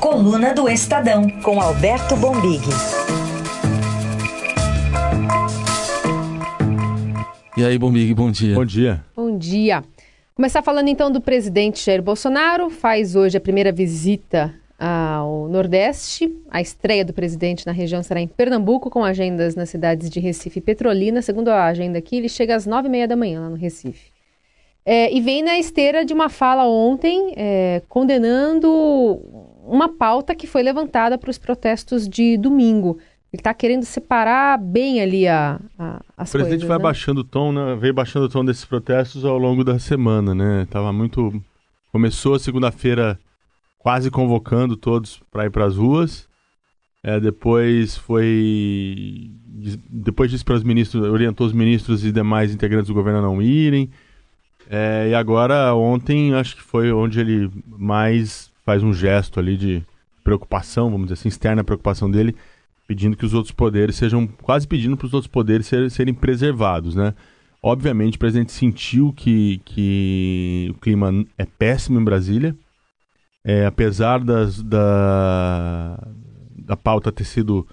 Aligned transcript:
Coluna 0.00 0.54
do 0.54 0.66
Estadão, 0.66 1.28
com 1.42 1.60
Alberto 1.60 2.16
Bombig. 2.16 2.62
E 7.54 7.62
aí, 7.62 7.78
Bombig, 7.78 8.14
bom 8.14 8.30
dia. 8.30 8.54
Bom 8.54 8.64
dia. 8.64 9.04
Bom 9.14 9.36
dia. 9.36 9.84
Começar 10.34 10.62
falando 10.62 10.88
então 10.88 11.12
do 11.12 11.20
presidente 11.20 11.84
Jair 11.84 12.00
Bolsonaro, 12.00 12.70
faz 12.70 13.14
hoje 13.14 13.36
a 13.36 13.40
primeira 13.42 13.70
visita 13.70 14.54
ao 14.78 15.46
Nordeste. 15.48 16.34
A 16.50 16.62
estreia 16.62 17.04
do 17.04 17.12
presidente 17.12 17.66
na 17.66 17.72
região 17.72 18.02
será 18.02 18.22
em 18.22 18.26
Pernambuco, 18.26 18.88
com 18.88 19.04
agendas 19.04 19.54
nas 19.54 19.68
cidades 19.68 20.08
de 20.08 20.18
Recife 20.18 20.60
e 20.60 20.62
Petrolina. 20.62 21.20
Segundo 21.20 21.48
a 21.48 21.66
agenda 21.66 21.98
aqui, 21.98 22.16
ele 22.16 22.28
chega 22.30 22.56
às 22.56 22.64
nove 22.64 22.88
e 22.88 22.90
meia 22.90 23.06
da 23.06 23.16
manhã 23.16 23.42
lá 23.42 23.50
no 23.50 23.56
Recife. 23.56 24.10
É, 24.86 25.12
e 25.12 25.20
vem 25.20 25.42
na 25.42 25.58
esteira 25.58 26.06
de 26.06 26.14
uma 26.14 26.30
fala 26.30 26.66
ontem 26.66 27.34
é, 27.36 27.82
condenando 27.86 29.49
uma 29.70 29.88
pauta 29.88 30.34
que 30.34 30.46
foi 30.46 30.62
levantada 30.62 31.16
para 31.16 31.30
os 31.30 31.38
protestos 31.38 32.08
de 32.08 32.36
domingo. 32.36 32.98
Ele 33.32 33.40
está 33.40 33.54
querendo 33.54 33.84
separar 33.84 34.58
bem 34.58 35.00
ali 35.00 35.28
a, 35.28 35.60
a, 35.78 36.00
as 36.16 36.30
coisas. 36.30 36.30
O 36.30 36.32
presidente 36.32 36.48
coisas, 36.48 36.68
vai 36.68 36.78
né? 36.78 36.82
baixando 36.82 37.20
o 37.20 37.24
tom, 37.24 37.52
né? 37.52 37.76
veio 37.76 37.94
baixando 37.94 38.26
o 38.26 38.28
tom 38.28 38.44
desses 38.44 38.64
protestos 38.64 39.24
ao 39.24 39.38
longo 39.38 39.62
da 39.62 39.78
semana, 39.78 40.34
né? 40.34 40.66
Tava 40.68 40.92
muito. 40.92 41.40
Começou 41.92 42.34
a 42.34 42.40
segunda-feira 42.40 43.18
quase 43.78 44.10
convocando 44.10 44.76
todos 44.76 45.22
para 45.30 45.46
ir 45.46 45.50
para 45.50 45.64
as 45.64 45.76
ruas. 45.76 46.28
É, 47.04 47.20
depois 47.20 47.96
foi. 47.96 49.30
Depois 49.88 50.30
disse 50.30 50.44
para 50.44 50.56
os 50.56 50.64
ministros, 50.64 51.06
orientou 51.06 51.46
os 51.46 51.52
ministros 51.52 52.04
e 52.04 52.10
demais 52.10 52.52
integrantes 52.52 52.88
do 52.88 52.94
governo 52.94 53.20
a 53.20 53.22
não 53.22 53.40
irem. 53.40 53.90
É, 54.68 55.08
e 55.10 55.14
agora, 55.14 55.74
ontem, 55.74 56.34
acho 56.34 56.56
que 56.56 56.62
foi 56.62 56.92
onde 56.92 57.20
ele 57.20 57.50
mais 57.66 58.50
faz 58.70 58.84
um 58.84 58.92
gesto 58.92 59.40
ali 59.40 59.56
de 59.56 59.82
preocupação, 60.22 60.88
vamos 60.92 61.06
dizer 61.06 61.14
assim, 61.14 61.28
externa 61.28 61.64
preocupação 61.64 62.08
dele, 62.08 62.36
pedindo 62.86 63.16
que 63.16 63.26
os 63.26 63.34
outros 63.34 63.52
poderes 63.52 63.96
sejam. 63.96 64.28
quase 64.28 64.68
pedindo 64.68 64.96
para 64.96 65.06
os 65.06 65.12
outros 65.12 65.30
poderes 65.30 65.66
ser, 65.66 65.90
serem 65.90 66.14
preservados, 66.14 66.94
né? 66.94 67.12
Obviamente, 67.60 68.14
o 68.14 68.18
presidente 68.20 68.52
sentiu 68.52 69.12
que, 69.12 69.60
que 69.64 70.68
o 70.70 70.74
clima 70.74 71.10
é 71.36 71.44
péssimo 71.44 72.00
em 72.00 72.04
Brasília. 72.04 72.56
É, 73.44 73.66
apesar 73.66 74.20
das, 74.20 74.62
da, 74.62 75.98
da 76.56 76.76
pauta 76.76 77.10
ter 77.10 77.24
sido 77.24 77.66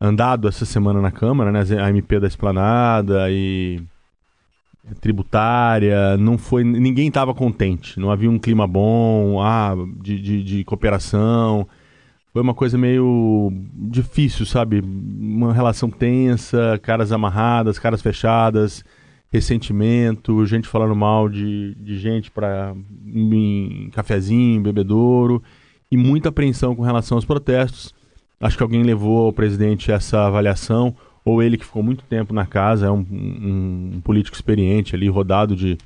andado 0.00 0.46
essa 0.46 0.64
semana 0.64 1.00
na 1.00 1.10
Câmara, 1.10 1.50
né? 1.50 1.62
A 1.82 1.90
MP 1.90 2.20
da 2.20 2.28
Esplanada 2.28 3.28
e 3.28 3.82
tributária, 5.00 6.16
não 6.16 6.38
foi. 6.38 6.62
Ninguém 6.64 7.08
estava 7.08 7.34
contente. 7.34 7.98
Não 7.98 8.10
havia 8.10 8.30
um 8.30 8.38
clima 8.38 8.66
bom, 8.66 9.40
ah, 9.40 9.74
de, 10.00 10.20
de, 10.20 10.42
de 10.42 10.64
cooperação. 10.64 11.66
Foi 12.32 12.42
uma 12.42 12.54
coisa 12.54 12.76
meio 12.76 13.50
difícil, 13.74 14.44
sabe? 14.44 14.80
Uma 14.80 15.52
relação 15.52 15.90
tensa, 15.90 16.78
caras 16.82 17.10
amarradas, 17.10 17.78
caras 17.78 18.02
fechadas, 18.02 18.84
ressentimento, 19.30 20.44
gente 20.44 20.68
falando 20.68 20.94
mal 20.94 21.28
de, 21.28 21.74
de 21.76 21.98
gente 21.98 22.30
para 22.30 22.74
em 23.06 23.88
cafezinho, 23.90 24.60
bebedouro 24.60 25.42
e 25.90 25.96
muita 25.96 26.28
apreensão 26.28 26.76
com 26.76 26.82
relação 26.82 27.16
aos 27.16 27.24
protestos. 27.24 27.94
Acho 28.40 28.56
que 28.56 28.62
alguém 28.62 28.82
levou 28.82 29.26
ao 29.26 29.32
presidente 29.32 29.90
essa 29.90 30.26
avaliação, 30.26 30.94
ou 31.26 31.42
ele 31.42 31.58
que 31.58 31.64
ficou 31.64 31.82
muito 31.82 32.04
tempo 32.04 32.32
na 32.32 32.46
casa, 32.46 32.86
é 32.86 32.90
um, 32.90 33.04
um, 33.10 33.90
um 33.96 34.00
político 34.00 34.36
experiente 34.36 34.94
ali, 34.94 35.08
rodado 35.08 35.56
de, 35.56 35.76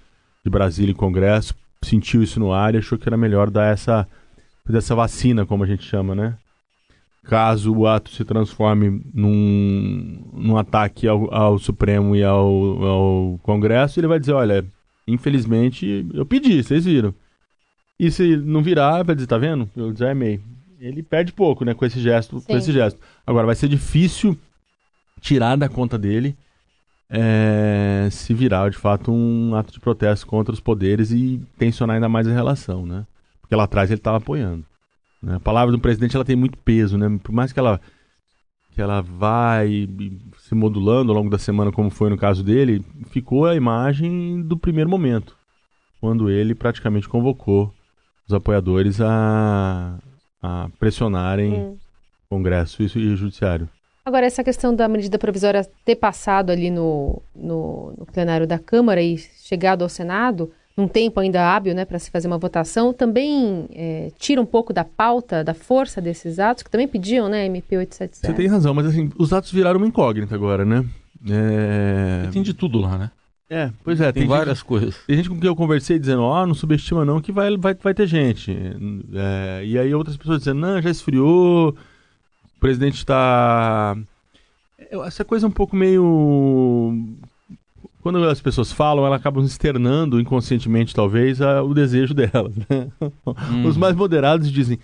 de 0.44 0.50
Brasília 0.50 0.92
e 0.92 0.94
Congresso, 0.94 1.54
sentiu 1.82 2.22
isso 2.22 2.38
no 2.38 2.52
ar 2.52 2.74
e 2.74 2.78
achou 2.78 2.98
que 2.98 3.08
era 3.08 3.16
melhor 3.16 3.48
dar 3.48 3.72
essa, 3.72 4.06
essa 4.70 4.94
vacina, 4.94 5.46
como 5.46 5.64
a 5.64 5.66
gente 5.66 5.82
chama, 5.82 6.14
né? 6.14 6.36
Caso 7.24 7.74
o 7.74 7.86
ato 7.86 8.10
se 8.10 8.22
transforme 8.22 9.02
num, 9.14 10.22
num 10.34 10.56
ataque 10.58 11.08
ao, 11.08 11.32
ao 11.32 11.58
Supremo 11.58 12.14
e 12.14 12.22
ao, 12.22 12.84
ao 12.84 13.40
Congresso, 13.42 13.98
ele 13.98 14.08
vai 14.08 14.20
dizer, 14.20 14.32
olha, 14.32 14.62
infelizmente 15.08 16.06
eu 16.12 16.26
pedi, 16.26 16.62
vocês 16.62 16.84
viram. 16.84 17.14
E 17.98 18.10
se 18.10 18.36
não 18.36 18.62
virar, 18.62 19.02
vai 19.04 19.14
dizer, 19.14 19.26
tá 19.26 19.38
vendo? 19.38 19.70
Eu 19.74 19.90
desarmei. 19.90 20.38
Ele 20.78 21.02
perde 21.02 21.32
pouco, 21.32 21.64
né, 21.64 21.72
com 21.72 21.84
esse 21.86 22.00
gesto, 22.00 22.42
com 22.42 22.56
esse 22.56 22.72
gesto. 22.72 23.00
Agora 23.26 23.46
vai 23.46 23.54
ser 23.54 23.68
difícil 23.68 24.36
tirar 25.20 25.56
da 25.56 25.68
conta 25.68 25.98
dele 25.98 26.36
é, 27.10 28.08
se 28.10 28.32
virar 28.32 28.70
de 28.70 28.76
fato 28.76 29.10
um 29.10 29.54
ato 29.54 29.72
de 29.72 29.80
protesto 29.80 30.26
contra 30.26 30.54
os 30.54 30.60
poderes 30.60 31.10
e 31.10 31.40
tensionar 31.58 31.94
ainda 31.94 32.08
mais 32.08 32.26
a 32.28 32.32
relação, 32.32 32.86
né? 32.86 33.04
Porque 33.40 33.54
lá 33.54 33.64
atrás 33.64 33.90
ele 33.90 33.98
estava 33.98 34.18
apoiando. 34.18 34.64
Né? 35.20 35.34
A 35.34 35.40
palavra 35.40 35.72
do 35.72 35.80
presidente 35.80 36.14
ela 36.14 36.24
tem 36.24 36.36
muito 36.36 36.56
peso, 36.58 36.96
né? 36.96 37.18
Por 37.22 37.32
mais 37.32 37.52
que 37.52 37.58
ela 37.58 37.80
que 38.72 38.80
ela 38.80 39.00
vai 39.02 39.88
se 40.38 40.54
modulando 40.54 41.10
ao 41.10 41.18
longo 41.18 41.28
da 41.28 41.38
semana, 41.38 41.72
como 41.72 41.90
foi 41.90 42.08
no 42.08 42.16
caso 42.16 42.44
dele, 42.44 42.84
ficou 43.06 43.44
a 43.44 43.56
imagem 43.56 44.40
do 44.42 44.56
primeiro 44.56 44.88
momento, 44.88 45.36
quando 46.00 46.30
ele 46.30 46.54
praticamente 46.54 47.08
convocou 47.08 47.74
os 48.28 48.32
apoiadores 48.32 49.00
a, 49.00 49.98
a 50.40 50.68
pressionarem 50.78 51.52
Hum. 51.52 51.78
Congresso 52.30 52.80
e 52.80 52.86
o 52.86 53.16
Judiciário. 53.16 53.68
Agora, 54.04 54.26
essa 54.26 54.42
questão 54.42 54.74
da 54.74 54.88
medida 54.88 55.18
provisória 55.18 55.66
ter 55.84 55.96
passado 55.96 56.50
ali 56.50 56.70
no, 56.70 57.22
no, 57.34 57.94
no 57.98 58.06
plenário 58.06 58.46
da 58.46 58.58
Câmara 58.58 59.02
e 59.02 59.18
chegado 59.18 59.82
ao 59.82 59.88
Senado, 59.88 60.50
num 60.76 60.88
tempo 60.88 61.20
ainda 61.20 61.54
hábil 61.54 61.74
né, 61.74 61.84
para 61.84 61.98
se 61.98 62.10
fazer 62.10 62.26
uma 62.26 62.38
votação, 62.38 62.92
também 62.92 63.66
é, 63.72 64.10
tira 64.18 64.40
um 64.40 64.46
pouco 64.46 64.72
da 64.72 64.84
pauta, 64.84 65.44
da 65.44 65.52
força 65.52 66.00
desses 66.00 66.38
atos, 66.38 66.62
que 66.62 66.70
também 66.70 66.88
pediam, 66.88 67.28
né, 67.28 67.44
MP 67.46 67.76
877. 67.76 68.26
Você 68.26 68.32
tem 68.32 68.46
razão, 68.48 68.72
mas 68.72 68.86
assim, 68.86 69.10
os 69.18 69.32
atos 69.32 69.52
viraram 69.52 69.78
uma 69.78 69.86
incógnita 69.86 70.34
agora, 70.34 70.64
né? 70.64 70.84
É, 71.28 72.28
Tem 72.32 72.42
de 72.42 72.54
tudo 72.54 72.78
lá, 72.78 72.96
né? 72.96 73.10
é 73.50 73.70
pois 73.84 74.00
é, 74.00 74.12
Tem, 74.12 74.22
tem, 74.22 74.28
várias 74.28 74.58
gente, 74.58 74.66
coisas. 74.66 74.96
tem 75.06 75.16
gente 75.16 75.28
com 75.28 75.38
quem 75.38 75.48
eu 75.48 75.56
conversei 75.56 75.98
dizendo, 75.98 76.22
ó, 76.22 76.46
não 76.46 76.54
subestima 76.54 77.04
não 77.04 77.20
que 77.20 77.32
vai, 77.32 77.56
vai, 77.58 77.74
vai 77.74 77.92
ter 77.92 78.06
gente. 78.06 78.56
É, 79.12 79.62
e 79.64 79.78
aí 79.78 79.92
outras 79.92 80.16
pessoas 80.16 80.38
dizendo, 80.38 80.60
não, 80.60 80.80
já 80.80 80.88
esfriou, 80.88 81.76
o 82.60 82.66
presidente 82.70 82.96
está... 82.96 83.96
Essa 85.06 85.24
coisa 85.24 85.46
é 85.46 85.48
um 85.48 85.52
pouco 85.52 85.74
meio... 85.74 86.94
Quando 88.02 88.22
as 88.28 88.38
pessoas 88.40 88.70
falam, 88.70 89.04
elas 89.06 89.18
acabam 89.18 89.42
externando 89.42 90.20
inconscientemente, 90.20 90.94
talvez, 90.94 91.40
a- 91.40 91.62
o 91.62 91.72
desejo 91.72 92.12
delas. 92.12 92.54
Né? 92.68 92.88
Os 93.66 93.78
mais 93.78 93.96
moderados 93.96 94.50
dizem, 94.52 94.78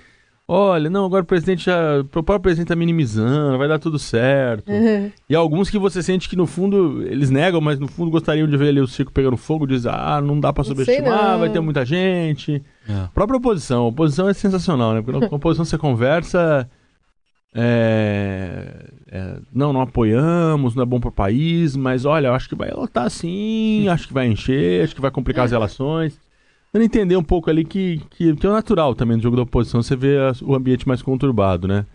olha, 0.49 0.89
não, 0.89 1.05
agora 1.05 1.23
o 1.23 1.27
presidente 1.27 1.67
já... 1.67 2.01
O 2.01 2.05
próprio 2.05 2.41
presidente 2.41 2.67
está 2.67 2.77
minimizando, 2.77 3.59
vai 3.59 3.69
dar 3.69 3.79
tudo 3.79 3.99
certo. 3.99 4.65
E 5.29 5.35
alguns 5.35 5.69
que 5.69 5.79
você 5.79 6.03
sente 6.03 6.31
que 6.31 6.37
no 6.37 6.47
fundo 6.47 7.03
eles 7.07 7.29
negam, 7.29 7.61
mas 7.61 7.79
no 7.79 7.89
fundo 7.89 8.11
gostariam 8.11 8.49
de 8.49 8.57
ver 8.57 8.69
ali 8.69 8.81
o 8.81 8.87
circo 8.87 9.13
pegando 9.13 9.37
fogo, 9.37 9.67
diz, 9.67 9.85
ah, 9.87 10.21
não 10.25 10.41
dá 10.41 10.51
sei 10.55 10.65
subestimar, 10.65 11.39
vai 11.39 11.51
ter 11.51 11.61
muita 11.61 11.85
gente. 11.85 12.63
É. 12.89 13.09
Própria 13.13 13.37
oposição, 13.37 13.85
a 13.85 13.89
oposição 13.89 14.29
é 14.31 14.33
sensacional, 14.33 14.95
né? 14.95 15.03
Porque 15.03 15.29
com 15.29 15.35
a 15.35 15.37
oposição 15.39 15.65
você 15.65 15.77
conversa, 15.77 16.71
é, 17.59 18.85
é, 19.11 19.39
não, 19.51 19.73
não 19.73 19.81
apoiamos, 19.81 20.75
não 20.75 20.83
é 20.83 20.87
bom 20.87 21.01
pro 21.01 21.11
país, 21.11 21.75
mas 21.75 22.05
olha, 22.05 22.27
eu 22.27 22.35
acho 22.35 22.51
que 22.51 22.55
vai 22.55 22.71
lotar 22.71 23.09
sim, 23.09 23.89
acho 23.89 24.07
que 24.07 24.13
vai 24.13 24.27
encher, 24.27 24.85
acho 24.85 24.95
que 24.95 25.01
vai 25.01 25.11
complicar 25.11 25.47
as 25.47 25.53
relações. 25.53 26.21
Dando 26.71 26.83
entender 26.83 27.17
um 27.17 27.23
pouco 27.23 27.49
ali 27.49 27.65
que, 27.65 28.03
que, 28.11 28.37
que 28.37 28.47
é 28.47 28.51
o 28.51 28.53
natural 28.53 28.95
também 28.95 29.17
no 29.17 29.23
jogo 29.23 29.37
da 29.37 29.43
oposição, 29.43 29.83
você 29.83 29.97
vê 29.97 30.19
o 30.43 30.55
ambiente 30.55 30.87
mais 30.87 31.01
conturbado, 31.01 31.67
né? 31.67 31.87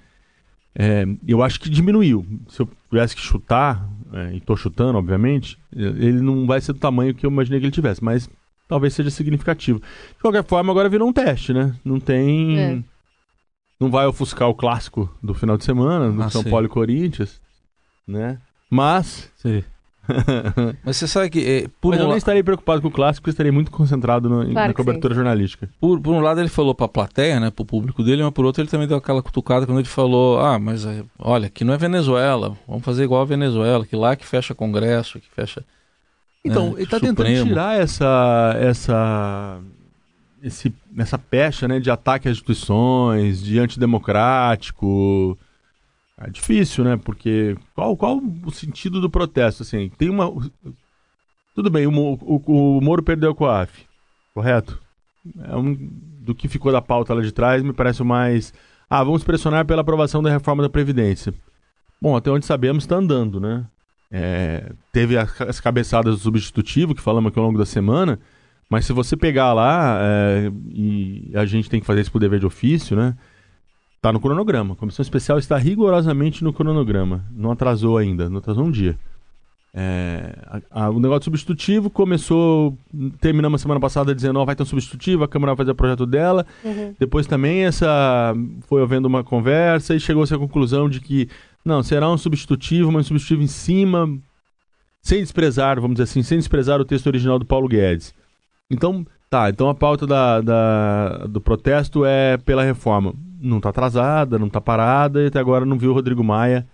É, 0.74 1.06
eu 1.28 1.44
acho 1.44 1.60
que 1.60 1.70
diminuiu. 1.70 2.26
Se 2.48 2.62
eu 2.62 2.70
tivesse 2.90 3.16
que 3.16 3.22
chutar, 3.22 3.88
é, 4.12 4.34
e 4.34 4.40
tô 4.40 4.56
chutando, 4.56 4.98
obviamente, 4.98 5.60
ele 5.72 6.22
não 6.22 6.48
vai 6.48 6.60
ser 6.60 6.74
do 6.74 6.80
tamanho 6.80 7.14
que 7.14 7.24
eu 7.24 7.30
imaginei 7.30 7.60
que 7.60 7.68
ele 7.68 7.72
tivesse, 7.72 8.04
mas 8.04 8.28
talvez 8.68 8.96
seja 8.96 9.12
significativo. 9.12 9.80
De 9.80 10.22
qualquer 10.22 10.44
forma, 10.44 10.72
agora 10.72 10.90
virou 10.90 11.08
um 11.08 11.14
teste, 11.14 11.54
né? 11.54 11.76
Não 11.86 12.00
tem. 12.00 12.84
É. 13.82 13.84
Não 13.84 13.92
vai 13.92 14.06
ofuscar 14.06 14.48
o 14.48 14.54
clássico 14.56 15.10
do 15.22 15.34
final 15.34 15.58
de 15.58 15.64
semana, 15.66 16.12
do 16.12 16.22
Ah, 16.22 16.30
São 16.30 16.44
sim. 16.44 16.50
Paulo 16.50 16.66
e 16.66 16.70
Corinthians, 16.70 17.42
né? 18.08 18.38
Mas. 18.70 19.32
Sim. 19.38 19.64
Mas 20.84 20.98
você 20.98 21.08
sabe 21.08 21.30
que, 21.30 21.40
é, 21.40 21.68
por, 21.80 21.92
Mas 21.92 22.00
um 22.00 22.04
eu 22.04 22.06
nem 22.08 22.12
la- 22.14 22.18
estarei 22.18 22.42
preocupado 22.44 22.82
com 22.82 22.88
o 22.88 22.92
clássico, 22.92 23.30
eu 23.30 23.32
estarei 23.32 23.52
muito 23.52 23.70
concentrado 23.72 24.28
no- 24.28 24.38
Claro 24.42 24.54
na 24.54 24.68
que 24.70 24.74
cobertura 24.74 25.14
jornalística. 25.14 25.70
por, 25.80 26.02
por 26.02 26.14
um 26.14 26.20
lado 26.20 26.40
ele 26.40 26.50
falou 26.50 26.74
pra 26.74 26.88
plateia, 26.88 27.40
né, 27.40 27.52
pro 27.52 27.64
público 27.64 28.04
dele, 28.04 28.24
mas 28.24 28.34
por 28.34 28.44
outro 28.44 28.62
ele 28.64 28.70
também 28.70 28.88
deu 28.88 28.98
aquela 28.98 29.22
cutucada 29.22 29.66
quando 29.66 29.78
ele 29.80 29.88
falou, 29.88 30.40
ah, 30.40 30.58
mas 30.60 30.86
é, 30.86 31.04
olha, 31.20 31.48
aqui 31.48 31.64
não 31.64 31.74
é 31.74 31.78
Venezuela, 31.78 32.58
vamos 32.68 32.84
fazer 32.84 33.04
igual 33.04 33.22
a 33.22 33.26
Venezuela, 33.26 33.86
que 33.86 33.96
lá 33.96 34.16
que 34.16 34.26
fecha 34.26 34.56
Congresso, 34.56 35.20
que 35.20 35.30
fecha... 35.30 35.64
Então, 36.44 36.70
né, 36.70 36.74
ele 36.78 36.84
está 36.84 37.00
tentando 37.00 37.28
tirar 37.46 37.80
essa, 37.80 38.56
essa, 38.60 39.60
esse, 40.42 40.74
essa 40.98 41.18
pecha 41.18 41.68
né, 41.68 41.80
de 41.80 41.92
ataque 41.92 42.28
às 42.28 42.34
instituições, 42.34 43.42
de 43.42 43.60
antidemocrático. 43.60 45.38
É 46.18 46.30
difícil, 46.30 46.84
né? 46.84 46.98
Porque 46.98 47.56
qual, 47.74 47.98
qual 47.98 48.22
o 48.46 48.52
sentido 48.52 49.02
do 49.02 49.10
protesto? 49.10 49.64
Assim, 49.64 49.90
tem 49.98 50.10
uma. 50.10 50.32
Tudo 51.56 51.70
bem, 51.70 51.88
o, 51.88 51.92
o, 51.92 52.78
o 52.78 52.82
Moro 52.82 53.04
perdeu 53.04 53.32
a 53.32 53.36
COAF, 53.36 53.86
correto? 54.34 54.80
é 55.44 55.56
um, 55.56 55.76
do 56.20 56.34
que 56.34 56.48
ficou 56.48 56.72
da 56.72 56.82
pauta 56.82 57.14
lá 57.14 57.22
de 57.22 57.32
trás, 57.32 57.62
me 57.64 57.74
parece 57.74 58.04
mais. 58.04 58.54
Ah, 58.90 59.04
vamos 59.04 59.24
pressionar 59.24 59.66
pela 59.66 59.82
aprovação 59.82 60.22
da 60.22 60.30
reforma 60.30 60.64
da 60.64 60.70
Previdência. 60.70 61.34
Bom, 62.02 62.16
até 62.16 62.30
onde 62.32 62.46
sabemos, 62.46 62.84
está 62.84 62.96
andando, 62.96 63.40
né? 63.40 63.66
É, 64.12 64.74
teve 64.92 65.18
as 65.18 65.62
cabeçadas 65.62 66.16
do 66.16 66.22
substitutivo, 66.22 66.94
que 66.94 67.02
falamos 67.02 67.30
aqui 67.30 67.40
ao 67.40 67.46
longo 67.46 67.58
da 67.58 67.66
semana, 67.66 68.20
mas 68.72 68.86
se 68.86 68.94
você 68.94 69.18
pegar 69.18 69.52
lá, 69.52 70.00
é, 70.02 70.50
e 70.74 71.30
a 71.36 71.46
gente 71.46 71.70
tem 71.70 71.82
que 71.82 71.86
fazer 71.86 72.00
isso 72.00 72.12
por 72.12 72.20
dever 72.20 72.40
de 72.40 72.46
ofício, 72.46 72.96
né? 72.96 73.18
Tá 74.02 74.14
no 74.14 74.20
cronograma. 74.22 74.76
A 74.76 74.78
comissão 74.78 75.04
especial 75.04 75.38
está 75.38 75.58
rigorosamente 75.58 76.42
no 76.42 76.54
cronograma. 76.54 77.26
Não 77.36 77.52
atrasou 77.52 77.98
ainda, 77.98 78.30
não 78.30 78.38
atrasou 78.38 78.64
um 78.64 78.72
dia. 78.72 78.98
É, 79.74 80.62
a, 80.72 80.86
a, 80.86 80.90
o 80.90 81.02
negócio 81.02 81.26
substitutivo 81.26 81.90
começou, 81.90 82.78
terminamos 83.20 83.60
a 83.60 83.62
semana 83.62 83.80
passada 83.82 84.16
dizendo, 84.16 84.40
ó, 84.40 84.44
oh, 84.44 84.46
vai 84.46 84.56
ter 84.56 84.64
um 84.64 84.66
substitutivo, 84.66 85.26
a 85.26 85.28
Câmara 85.28 85.52
vai 85.52 85.58
fazer 85.58 85.72
o 85.72 85.76
projeto 85.76 86.06
dela. 86.06 86.46
Uhum. 86.64 86.96
Depois 86.98 87.28
também 87.28 87.66
essa 87.66 88.34
foi 88.70 88.82
havendo 88.82 89.06
uma 89.06 89.22
conversa 89.22 89.94
e 89.94 90.00
chegou-se 90.00 90.34
à 90.34 90.38
conclusão 90.38 90.90
de 90.90 91.02
que 91.02 91.28
não, 91.66 91.84
será 91.84 92.10
um 92.10 92.18
substitutivo, 92.18 92.90
mas 92.90 93.02
um 93.02 93.10
substitutivo 93.10 93.44
em 93.44 93.48
cima, 93.48 94.18
sem 95.02 95.20
desprezar, 95.20 95.76
vamos 95.76 95.96
dizer 95.96 96.04
assim, 96.04 96.24
sem 96.24 96.38
desprezar 96.38 96.80
o 96.80 96.86
texto 96.86 97.08
original 97.08 97.38
do 97.38 97.46
Paulo 97.46 97.68
Guedes. 97.68 98.14
Então, 98.72 99.06
tá, 99.30 99.50
então 99.50 99.70
a 99.70 99.76
pauta 99.76 100.08
da, 100.08 100.40
da 100.40 101.28
do 101.28 101.42
protesto 101.42 102.06
é 102.06 102.38
pela 102.38 102.64
reforma. 102.64 103.14
Não 103.42 103.58
está 103.58 103.70
atrasada, 103.70 104.40
não 104.40 104.48
está 104.48 104.62
parada, 104.62 105.22
e 105.22 105.28
até 105.28 105.40
agora 105.40 105.66
não 105.66 105.78
viu 105.78 105.92
o 105.92 105.94
Rodrigo 105.94 106.24
Maia, 106.24 106.66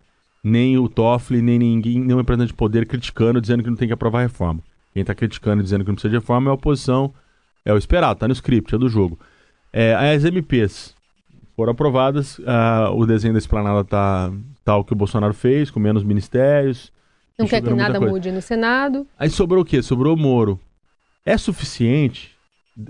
nem 0.43 0.77
o 0.77 0.87
Toffoli, 0.87 1.41
nem 1.41 1.57
ninguém, 1.57 1.99
nenhum 1.99 2.17
representante 2.17 2.51
de 2.51 2.57
poder 2.57 2.85
criticando, 2.85 3.41
dizendo 3.41 3.63
que 3.63 3.69
não 3.69 3.75
tem 3.75 3.87
que 3.87 3.93
aprovar 3.93 4.19
a 4.19 4.23
reforma. 4.23 4.61
Quem 4.93 5.01
está 5.01 5.15
criticando 5.15 5.61
e 5.61 5.63
dizendo 5.63 5.83
que 5.83 5.89
não 5.89 5.95
precisa 5.95 6.11
de 6.11 6.17
reforma 6.17 6.49
é 6.49 6.51
a 6.51 6.53
oposição, 6.53 7.13
é 7.65 7.73
o 7.73 7.77
esperado, 7.77 8.13
está 8.13 8.27
no 8.27 8.33
script, 8.33 8.75
é 8.75 8.77
do 8.77 8.87
jogo. 8.87 9.17
É, 9.73 9.95
as 9.95 10.23
MPs 10.23 10.95
foram 11.55 11.71
aprovadas, 11.71 12.37
uh, 12.39 12.93
o 12.93 13.05
desenho 13.05 13.33
da 13.33 13.39
esplanada 13.39 13.81
está 13.81 14.31
tal 14.63 14.83
que 14.83 14.93
o 14.93 14.95
Bolsonaro 14.95 15.33
fez, 15.33 15.71
com 15.71 15.79
menos 15.79 16.03
ministérios. 16.03 16.91
Não 17.39 17.47
quer 17.47 17.61
que 17.61 17.73
nada 17.73 17.99
mude 17.99 18.31
no 18.31 18.41
Senado. 18.41 19.07
Aí 19.17 19.29
sobrou 19.29 19.63
o 19.63 19.65
quê? 19.65 19.81
Sobrou 19.81 20.15
o 20.15 20.17
Moro. 20.17 20.59
É 21.27 21.37
suficiente, 21.37 22.31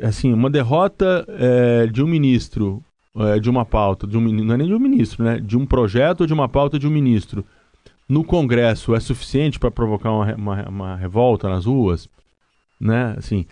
assim, 0.03 0.31
uma 0.31 0.47
derrota 0.47 1.25
é, 1.27 1.87
de 1.87 2.03
um 2.03 2.07
ministro, 2.07 2.83
é, 3.15 3.39
de 3.39 3.49
uma 3.49 3.65
pauta, 3.65 4.05
de 4.05 4.15
um, 4.15 4.21
não 4.21 4.53
é 4.53 4.57
nem 4.57 4.67
de 4.67 4.75
um 4.75 4.79
ministro, 4.79 5.23
né? 5.23 5.39
De 5.39 5.57
um 5.57 5.65
projeto 5.65 6.21
ou 6.21 6.27
de 6.27 6.33
uma 6.33 6.47
pauta 6.47 6.77
de 6.77 6.85
um 6.85 6.91
ministro 6.91 7.43
no 8.07 8.23
Congresso 8.23 8.93
é 8.93 8.99
suficiente 8.99 9.57
para 9.57 9.71
provocar 9.71 10.11
uma, 10.11 10.35
uma, 10.35 10.69
uma, 10.69 10.95
revolta 10.95 11.49
nas 11.49 11.65
ruas, 11.65 12.07
né? 12.79 13.15
Assim, 13.17 13.43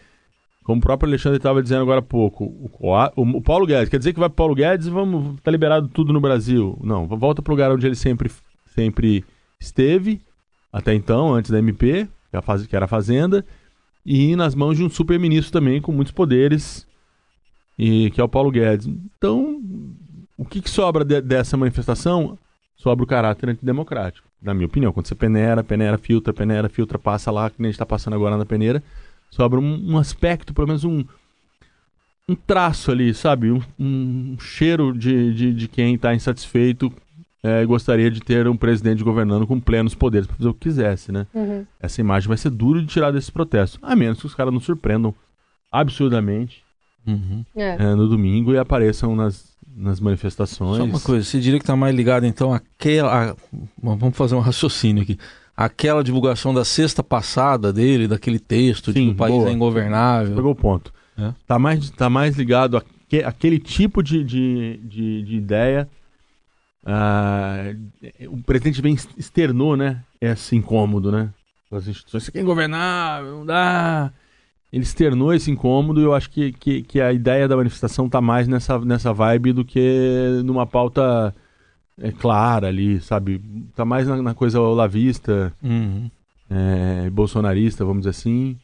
como 0.63 0.77
o 0.77 0.81
próprio 0.81 1.09
Alexandre 1.09 1.37
estava 1.37 1.63
dizendo 1.63 1.81
agora 1.81 1.99
há 1.99 2.03
pouco, 2.03 2.45
o, 2.45 2.69
o, 2.79 3.37
o, 3.37 3.41
Paulo 3.41 3.65
Guedes, 3.65 3.89
quer 3.89 3.97
dizer 3.97 4.13
que 4.13 4.19
vai 4.19 4.29
para 4.29 4.35
Paulo 4.35 4.53
Guedes 4.53 4.85
e 4.85 4.91
vamos 4.91 5.41
tá 5.41 5.49
liberado 5.49 5.87
tudo 5.87 6.13
no 6.13 6.21
Brasil? 6.21 6.77
Não, 6.83 7.07
volta 7.07 7.41
para 7.41 7.51
o 7.51 7.55
lugar 7.55 7.71
onde 7.71 7.87
ele 7.87 7.95
sempre, 7.95 8.31
sempre 8.67 9.25
esteve, 9.59 10.21
até 10.71 10.93
então, 10.93 11.33
antes 11.33 11.49
da 11.49 11.57
MP, 11.57 12.07
que 12.69 12.75
era 12.75 12.85
a 12.85 12.87
Fazenda, 12.87 13.43
e 14.05 14.35
nas 14.35 14.53
mãos 14.53 14.77
de 14.77 14.83
um 14.83 14.89
super-ministro 14.89 15.51
também 15.51 15.81
com 15.81 15.91
muitos 15.91 16.13
poderes, 16.13 16.85
e 17.77 18.11
que 18.11 18.21
é 18.21 18.23
o 18.23 18.29
Paulo 18.29 18.51
Guedes. 18.51 18.87
Então, 18.87 19.61
o 20.37 20.45
que, 20.45 20.61
que 20.61 20.69
sobra 20.69 21.03
de, 21.03 21.21
dessa 21.21 21.57
manifestação? 21.57 22.37
Sobra 22.75 23.03
o 23.03 23.07
caráter 23.07 23.49
antidemocrático, 23.49 24.27
na 24.41 24.53
minha 24.53 24.67
opinião. 24.67 24.91
Quando 24.93 25.07
você 25.07 25.15
peneira, 25.15 25.63
peneira, 25.63 25.97
filtra, 25.97 26.33
peneira, 26.33 26.69
filtra, 26.69 26.99
passa 26.99 27.31
lá, 27.31 27.49
que 27.49 27.55
nem 27.57 27.67
a 27.67 27.71
gente 27.71 27.75
está 27.75 27.85
passando 27.85 28.13
agora 28.13 28.37
na 28.37 28.45
peneira 28.45 28.83
Sobra 29.35 29.59
um, 29.59 29.91
um 29.91 29.97
aspecto, 29.97 30.53
pelo 30.53 30.67
menos 30.67 30.85
um, 30.85 31.03
um 32.29 32.35
traço 32.35 32.89
ali, 32.89 33.13
sabe? 33.13 33.51
Um, 33.51 33.61
um 33.77 34.39
cheiro 34.39 34.97
de, 34.97 35.33
de, 35.33 35.53
de 35.53 35.67
quem 35.67 35.95
está 35.95 36.15
insatisfeito 36.15 36.89
é, 37.45 37.63
gostaria 37.65 38.09
de 38.09 38.19
ter 38.19 38.47
um 38.47 38.57
presidente 38.57 39.03
governando 39.03 39.45
com 39.45 39.59
plenos 39.59 39.93
poderes 39.93 40.25
para 40.25 40.35
fazer 40.35 40.49
o 40.49 40.53
que 40.53 40.61
quisesse, 40.61 41.11
né? 41.11 41.27
Uhum. 41.31 41.63
Essa 41.79 42.01
imagem 42.01 42.27
vai 42.27 42.37
ser 42.37 42.49
dura 42.49 42.81
de 42.81 42.87
tirar 42.87 43.11
desse 43.11 43.31
protesto. 43.31 43.77
A 43.83 43.95
menos 43.95 44.19
que 44.19 44.25
os 44.25 44.33
caras 44.33 44.51
não 44.51 44.59
surpreendam 44.59 45.13
absurdamente 45.71 46.63
uhum. 47.05 47.45
é. 47.55 47.75
É, 47.75 47.95
no 47.95 48.07
domingo 48.09 48.51
e 48.51 48.57
apareçam 48.57 49.15
nas, 49.15 49.55
nas 49.77 49.99
manifestações. 49.99 50.77
Só 50.77 50.83
uma 50.85 50.99
coisa, 50.99 51.23
você 51.23 51.39
diria 51.39 51.59
que 51.59 51.63
está 51.63 51.75
mais 51.75 51.95
ligado 51.95 52.25
então 52.25 52.51
àquela. 52.51 53.35
Vamos 53.81 54.17
fazer 54.17 54.33
um 54.33 54.39
raciocínio 54.39 55.03
aqui 55.03 55.17
aquela 55.55 56.03
divulgação 56.03 56.53
da 56.53 56.65
sexta 56.65 57.01
passada 57.01 57.71
dele, 57.71 58.09
daquele 58.09 58.39
texto 58.39 58.91
Sim, 58.91 58.99
de 58.99 59.05
que 59.05 59.11
o 59.11 59.15
país 59.15 59.35
boa. 59.35 59.49
é 59.49 59.53
ingovernável. 59.53 60.35
Pegou 60.35 60.51
o 60.51 60.55
ponto. 60.55 60.91
É. 61.17 61.31
Tá, 61.47 61.57
mais, 61.57 61.89
tá 61.91 62.09
mais 62.09 62.35
ligado 62.35 62.75
àquele 62.75 63.23
aquele 63.23 63.59
tipo 63.59 64.03
de, 64.03 64.23
de, 64.23 64.79
de, 64.83 65.21
de 65.23 65.35
ideia. 65.35 65.87
Uh, 66.85 68.29
o 68.29 68.43
presidente 68.43 68.81
bem 68.81 68.95
externou, 69.17 69.75
né? 69.75 70.03
Esse 70.21 70.55
incômodo, 70.55 71.11
né? 71.11 71.31
As 71.71 71.87
instituições, 71.87 72.23
você 72.23 72.31
quer 72.31 72.43
governar, 72.43 73.23
não 73.23 73.45
dá. 73.45 74.11
Ele 74.71 74.83
externou 74.83 75.33
esse 75.33 75.49
incômodo 75.49 75.99
e 75.99 76.03
eu 76.03 76.13
acho 76.13 76.29
que, 76.29 76.51
que, 76.51 76.83
que 76.83 77.01
a 77.01 77.11
ideia 77.11 77.47
da 77.47 77.55
manifestação 77.55 78.07
tá 78.07 78.21
mais 78.21 78.47
nessa, 78.47 78.77
nessa 78.79 79.13
vibe 79.13 79.53
do 79.53 79.65
que 79.65 80.41
numa 80.43 80.65
pauta 80.65 81.33
é 81.99 82.11
clara 82.11 82.67
ali, 82.67 82.99
sabe? 83.01 83.41
Tá 83.75 83.85
mais 83.85 84.07
na, 84.07 84.21
na 84.21 84.33
coisa 84.33 84.59
olavista, 84.59 85.53
uhum. 85.63 86.09
é, 86.49 87.09
bolsonarista, 87.09 87.85
vamos 87.85 88.01
dizer 88.01 88.11
assim, 88.11 88.57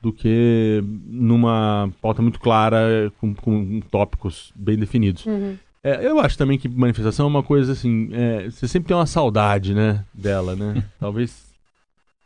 do 0.00 0.12
que 0.12 0.82
numa 1.06 1.90
pauta 2.00 2.22
muito 2.22 2.40
clara, 2.40 3.12
com, 3.20 3.34
com 3.34 3.80
tópicos 3.90 4.52
bem 4.56 4.76
definidos. 4.76 5.24
Uhum. 5.26 5.56
É, 5.84 6.06
eu 6.06 6.18
acho 6.18 6.38
também 6.38 6.58
que 6.58 6.66
manifestação 6.66 7.26
é 7.26 7.28
uma 7.28 7.42
coisa 7.42 7.72
assim, 7.72 8.08
é, 8.12 8.48
você 8.48 8.66
sempre 8.66 8.88
tem 8.88 8.96
uma 8.96 9.04
saudade, 9.04 9.74
né, 9.74 10.02
dela, 10.14 10.56
né? 10.56 10.82
talvez, 10.98 11.52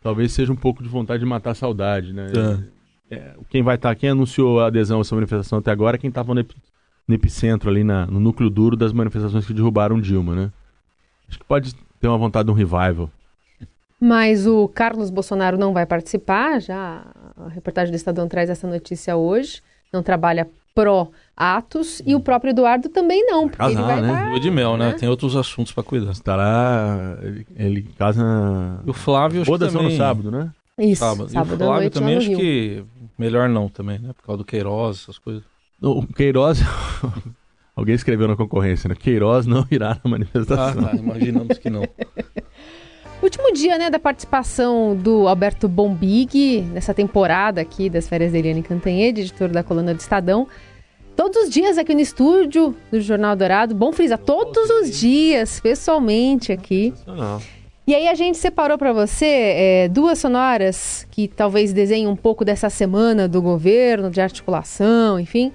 talvez 0.00 0.30
seja 0.30 0.52
um 0.52 0.56
pouco 0.56 0.80
de 0.80 0.88
vontade 0.88 1.18
de 1.18 1.26
matar 1.26 1.50
a 1.50 1.54
saudade, 1.56 2.12
né? 2.12 2.30
É. 3.10 3.16
é 3.16 3.34
quem 3.50 3.60
vai 3.60 3.74
estar, 3.74 3.88
tá, 3.88 3.94
quem 3.96 4.10
anunciou 4.10 4.60
a 4.60 4.68
adesão 4.68 4.98
a 4.98 5.00
essa 5.00 5.16
manifestação 5.16 5.58
até 5.58 5.72
agora, 5.72 5.96
é 5.96 5.98
quem 5.98 6.08
estava 6.08 6.32
no, 6.32 6.46
no 7.08 7.14
epicentro 7.14 7.68
ali, 7.68 7.82
na, 7.82 8.06
no 8.06 8.20
núcleo 8.20 8.48
duro 8.48 8.76
das 8.76 8.92
manifestações 8.92 9.44
que 9.44 9.52
derrubaram 9.52 10.00
Dilma, 10.00 10.36
né? 10.36 10.52
Acho 11.28 11.40
que 11.40 11.44
pode 11.44 11.74
ter 12.00 12.06
uma 12.06 12.16
vontade 12.16 12.46
de 12.46 12.52
um 12.52 12.54
revival. 12.54 13.10
Mas 14.00 14.46
o 14.46 14.68
Carlos 14.68 15.10
Bolsonaro 15.10 15.58
não 15.58 15.72
vai 15.72 15.84
participar, 15.84 16.60
já 16.60 17.04
a 17.36 17.48
reportagem 17.48 17.90
do 17.90 17.96
Estadão 17.96 18.28
traz 18.28 18.48
essa 18.48 18.68
notícia 18.68 19.16
hoje, 19.16 19.60
não 19.92 20.00
trabalha 20.00 20.48
pró-atos, 20.74 22.02
e 22.06 22.14
o 22.14 22.20
próprio 22.20 22.50
Eduardo 22.50 22.88
também 22.88 23.24
não, 23.26 23.48
porque 23.48 23.58
Casar, 23.58 23.98
ele 23.98 24.06
vai 24.06 24.24
né? 24.24 24.30
Lua 24.30 24.40
de 24.40 24.50
mel, 24.50 24.76
né? 24.76 24.90
né? 24.90 24.92
Tem 24.94 25.08
outros 25.08 25.34
assuntos 25.36 25.72
para 25.72 25.82
cuidar. 25.82 26.12
Estará... 26.12 27.18
Ele, 27.22 27.46
ele 27.56 27.82
casa... 27.98 28.80
O 28.86 28.92
Flávio 28.92 29.42
acho 29.42 29.58
também... 29.58 29.82
no 29.82 29.90
sábado, 29.96 30.30
né? 30.30 30.52
Isso, 30.78 31.00
sábado. 31.00 31.28
sábado 31.28 31.52
e 31.52 31.54
o 31.54 31.66
Flávio 31.66 31.90
também 31.90 32.16
acho 32.16 32.28
Rio. 32.28 32.38
que 32.38 32.84
melhor 33.18 33.48
não 33.48 33.68
também, 33.68 33.98
né? 33.98 34.12
Por 34.16 34.24
causa 34.24 34.38
do 34.38 34.44
Queiroz, 34.44 35.00
essas 35.02 35.18
coisas. 35.18 35.42
O 35.82 36.06
Queiroz. 36.06 36.60
Alguém 37.74 37.94
escreveu 37.94 38.26
na 38.26 38.36
concorrência, 38.36 38.88
né? 38.88 38.94
Queiroz 38.94 39.46
não 39.46 39.66
irá 39.70 40.00
na 40.02 40.10
manifestação. 40.10 40.84
Ah, 40.84 40.90
tá. 40.90 40.96
Imaginamos 40.96 41.58
que 41.58 41.70
não. 41.70 41.82
Último 43.20 43.52
dia, 43.52 43.76
né, 43.76 43.90
da 43.90 43.98
participação 43.98 44.94
do 44.94 45.26
Alberto 45.26 45.68
Bombig 45.68 46.60
nessa 46.72 46.94
temporada 46.94 47.60
aqui 47.60 47.90
das 47.90 48.08
férias 48.08 48.30
da 48.30 48.38
Eliane 48.38 48.62
Cantanhede, 48.62 49.22
editor 49.22 49.48
da 49.48 49.64
coluna 49.64 49.92
do 49.92 49.98
Estadão. 49.98 50.46
Todos 51.16 51.44
os 51.44 51.50
dias 51.50 51.78
aqui 51.78 51.94
no 51.94 52.00
estúdio 52.00 52.76
do 52.92 53.00
Jornal 53.00 53.34
Dourado. 53.34 53.74
Bom 53.74 53.90
frisar, 53.92 54.18
todos 54.18 54.70
os 54.70 54.96
dias, 54.96 55.58
pessoalmente 55.58 56.52
aqui. 56.52 56.94
E 57.88 57.94
aí 57.94 58.06
a 58.06 58.14
gente 58.14 58.38
separou 58.38 58.78
para 58.78 58.92
você 58.92 59.26
é, 59.26 59.88
duas 59.88 60.20
sonoras 60.20 61.04
que 61.10 61.26
talvez 61.26 61.72
desenhem 61.72 62.06
um 62.06 62.14
pouco 62.14 62.44
dessa 62.44 62.70
semana 62.70 63.26
do 63.26 63.42
governo, 63.42 64.10
de 64.10 64.20
articulação, 64.20 65.18
enfim. 65.18 65.52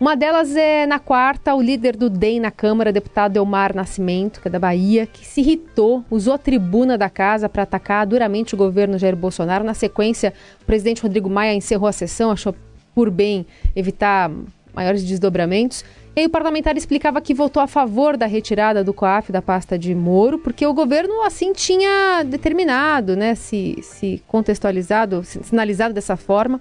Uma 0.00 0.16
delas 0.16 0.56
é 0.56 0.86
na 0.86 0.98
quarta, 0.98 1.54
o 1.54 1.60
líder 1.60 1.94
do 1.94 2.08
DEM 2.08 2.40
na 2.40 2.50
Câmara, 2.50 2.90
deputado 2.90 3.36
Elmar 3.36 3.76
Nascimento, 3.76 4.40
que 4.40 4.48
é 4.48 4.50
da 4.50 4.58
Bahia, 4.58 5.04
que 5.04 5.26
se 5.26 5.42
irritou, 5.42 6.02
usou 6.10 6.32
a 6.32 6.38
tribuna 6.38 6.96
da 6.96 7.10
casa 7.10 7.50
para 7.50 7.64
atacar 7.64 8.06
duramente 8.06 8.54
o 8.54 8.56
governo 8.56 8.96
Jair 8.96 9.14
Bolsonaro. 9.14 9.62
Na 9.62 9.74
sequência, 9.74 10.32
o 10.62 10.64
presidente 10.64 11.02
Rodrigo 11.02 11.28
Maia 11.28 11.52
encerrou 11.52 11.86
a 11.86 11.92
sessão, 11.92 12.30
achou 12.30 12.54
por 12.94 13.10
bem 13.10 13.44
evitar 13.76 14.30
maiores 14.72 15.04
desdobramentos. 15.04 15.84
E 16.16 16.20
aí 16.20 16.26
o 16.26 16.30
parlamentar 16.30 16.78
explicava 16.78 17.20
que 17.20 17.34
votou 17.34 17.62
a 17.62 17.66
favor 17.66 18.16
da 18.16 18.24
retirada 18.24 18.82
do 18.82 18.94
COAF 18.94 19.30
da 19.30 19.42
pasta 19.42 19.78
de 19.78 19.94
Moro, 19.94 20.38
porque 20.38 20.64
o 20.64 20.72
governo 20.72 21.22
assim 21.24 21.52
tinha 21.52 22.22
determinado, 22.22 23.14
né, 23.14 23.34
se, 23.34 23.76
se 23.82 24.22
contextualizado, 24.26 25.22
sinalizado 25.24 25.92
dessa 25.92 26.16
forma. 26.16 26.58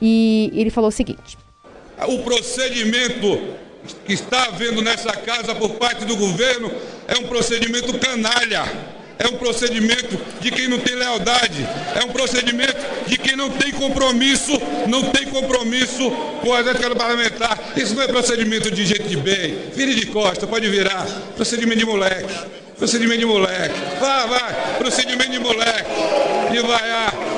E 0.00 0.50
ele 0.54 0.70
falou 0.70 0.88
o 0.88 0.92
seguinte: 0.92 1.43
o 2.06 2.22
procedimento 2.22 3.54
que 4.06 4.12
está 4.12 4.44
havendo 4.44 4.82
nessa 4.82 5.12
casa 5.12 5.54
por 5.54 5.70
parte 5.74 6.04
do 6.04 6.16
governo 6.16 6.70
é 7.06 7.18
um 7.18 7.24
procedimento 7.24 7.96
canalha, 7.98 8.64
é 9.18 9.28
um 9.28 9.36
procedimento 9.36 10.18
de 10.40 10.50
quem 10.50 10.68
não 10.68 10.78
tem 10.78 10.94
lealdade, 10.94 11.66
é 11.94 12.04
um 12.04 12.08
procedimento 12.08 12.76
de 13.06 13.16
quem 13.18 13.36
não 13.36 13.50
tem 13.50 13.72
compromisso, 13.72 14.52
não 14.88 15.04
tem 15.10 15.26
compromisso 15.26 16.10
com 16.40 16.52
a 16.52 16.60
ética 16.60 16.94
parlamentar. 16.94 17.58
Isso 17.76 17.94
não 17.94 18.02
é 18.02 18.08
procedimento 18.08 18.70
de 18.70 18.84
gente 18.84 19.04
de 19.04 19.16
bem. 19.16 19.56
Vire 19.74 19.94
de 19.94 20.06
costa, 20.06 20.46
pode 20.46 20.68
virar. 20.68 21.06
Procedimento 21.36 21.78
de 21.78 21.86
moleque. 21.86 22.34
Procedimento 22.76 23.20
de 23.20 23.26
moleque. 23.26 23.74
Vai, 24.00 24.28
vai. 24.28 24.76
Procedimento 24.78 25.30
de 25.30 25.38
moleque. 25.38 25.90
E 26.52 26.60
vai, 26.60 26.90
ah. 26.90 27.33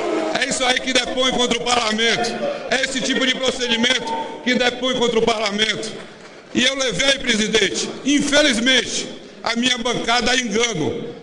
Isso 0.57 0.65
aí 0.65 0.81
que 0.81 0.93
depõe 0.93 1.31
contra 1.33 1.59
o 1.59 1.65
parlamento. 1.65 2.31
É 2.71 2.81
esse 2.83 3.03
tipo 3.03 3.27
de 3.27 3.35
procedimento 3.35 4.11
que 4.43 4.55
depõe 4.55 4.99
contra 4.99 5.19
o 5.19 5.23
parlamento. 5.23 5.93
E 6.55 6.65
eu 6.65 6.75
levei, 6.77 7.19
presidente, 7.19 7.91
infelizmente, 8.07 9.07
a 9.43 9.55
minha 9.55 9.77
bancada 9.77 10.31
a 10.31 10.37
engano. 10.37 11.15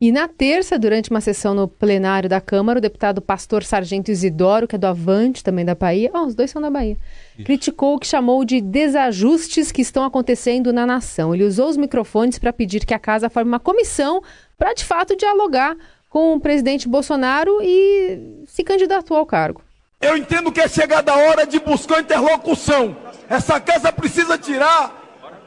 E 0.00 0.10
na 0.10 0.26
terça, 0.26 0.76
durante 0.76 1.10
uma 1.10 1.20
sessão 1.20 1.54
no 1.54 1.68
plenário 1.68 2.28
da 2.28 2.40
Câmara, 2.40 2.78
o 2.78 2.82
deputado 2.82 3.22
pastor 3.22 3.62
Sargento 3.62 4.10
Isidoro, 4.10 4.66
que 4.66 4.74
é 4.74 4.78
do 4.78 4.88
Avante, 4.88 5.42
também 5.44 5.64
da 5.64 5.76
Bahia, 5.76 6.10
oh, 6.12 6.26
os 6.26 6.34
dois 6.34 6.50
são 6.50 6.60
da 6.60 6.68
Bahia, 6.68 6.98
Isso. 7.36 7.46
criticou 7.46 7.94
o 7.94 7.98
que 8.00 8.06
chamou 8.08 8.44
de 8.44 8.60
desajustes 8.60 9.70
que 9.70 9.80
estão 9.80 10.02
acontecendo 10.02 10.72
na 10.72 10.84
nação. 10.84 11.32
Ele 11.32 11.44
usou 11.44 11.68
os 11.68 11.76
microfones 11.76 12.38
para 12.38 12.52
pedir 12.52 12.84
que 12.84 12.92
a 12.92 12.98
casa 12.98 13.30
forme 13.30 13.48
uma 13.48 13.60
comissão 13.60 14.20
para, 14.58 14.74
de 14.74 14.84
fato, 14.84 15.16
dialogar 15.16 15.76
com 16.14 16.34
o 16.34 16.38
presidente 16.38 16.86
Bolsonaro 16.86 17.58
e 17.60 18.44
se 18.46 18.62
candidatou 18.62 19.16
ao 19.16 19.26
cargo. 19.26 19.62
Eu 20.00 20.16
entendo 20.16 20.52
que 20.52 20.60
é 20.60 20.68
chegada 20.68 21.10
a 21.10 21.16
hora 21.16 21.44
de 21.44 21.58
buscar 21.58 22.02
interlocução. 22.02 22.96
Essa 23.28 23.58
casa 23.58 23.92
precisa 23.92 24.38
tirar 24.38 24.94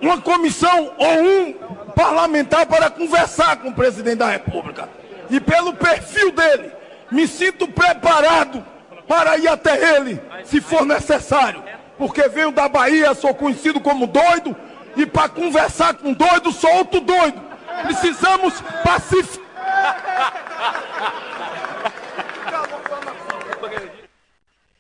uma 0.02 0.20
comissão 0.20 0.92
ou 0.98 1.24
um 1.24 1.54
parlamentar 1.96 2.66
para 2.66 2.90
conversar 2.90 3.56
com 3.62 3.70
o 3.70 3.74
presidente 3.74 4.18
da 4.18 4.30
República. 4.30 4.90
E 5.30 5.40
pelo 5.40 5.74
perfil 5.74 6.34
dele, 6.34 6.70
me 7.10 7.30
sinto 7.30 7.66
preparado 7.70 8.62
para 9.08 9.38
ir 9.38 9.48
até 9.48 9.96
ele, 9.96 10.22
se 10.44 10.60
for 10.60 10.86
necessário. 10.86 11.64
Porque 11.98 12.28
venho 12.28 12.52
da 12.52 12.68
Bahia, 12.68 13.14
sou 13.14 13.34
conhecido 13.34 13.80
como 13.80 14.06
doido, 14.06 14.54
e 14.98 15.06
para 15.06 15.30
conversar 15.30 15.94
com 15.94 16.12
doido, 16.12 16.52
sou 16.52 16.74
outro 16.74 17.00
doido. 17.00 17.42
Precisamos 17.86 18.62
pacificar. 18.84 19.47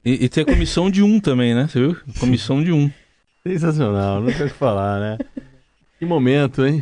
E, 0.07 0.23
e 0.23 0.29
tem 0.29 0.43
a 0.43 0.45
comissão 0.45 0.89
de 0.89 1.03
um 1.03 1.19
também, 1.19 1.53
né? 1.53 1.67
Você 1.67 1.79
viu? 1.79 1.97
Comissão 2.17 2.63
de 2.63 2.71
um. 2.71 2.89
Sensacional, 3.45 4.21
não 4.21 4.31
tem 4.31 4.45
o 4.45 4.49
que 4.49 4.55
falar, 4.55 4.99
né? 4.99 5.17
Que 5.99 6.05
momento, 6.05 6.65
hein? 6.65 6.81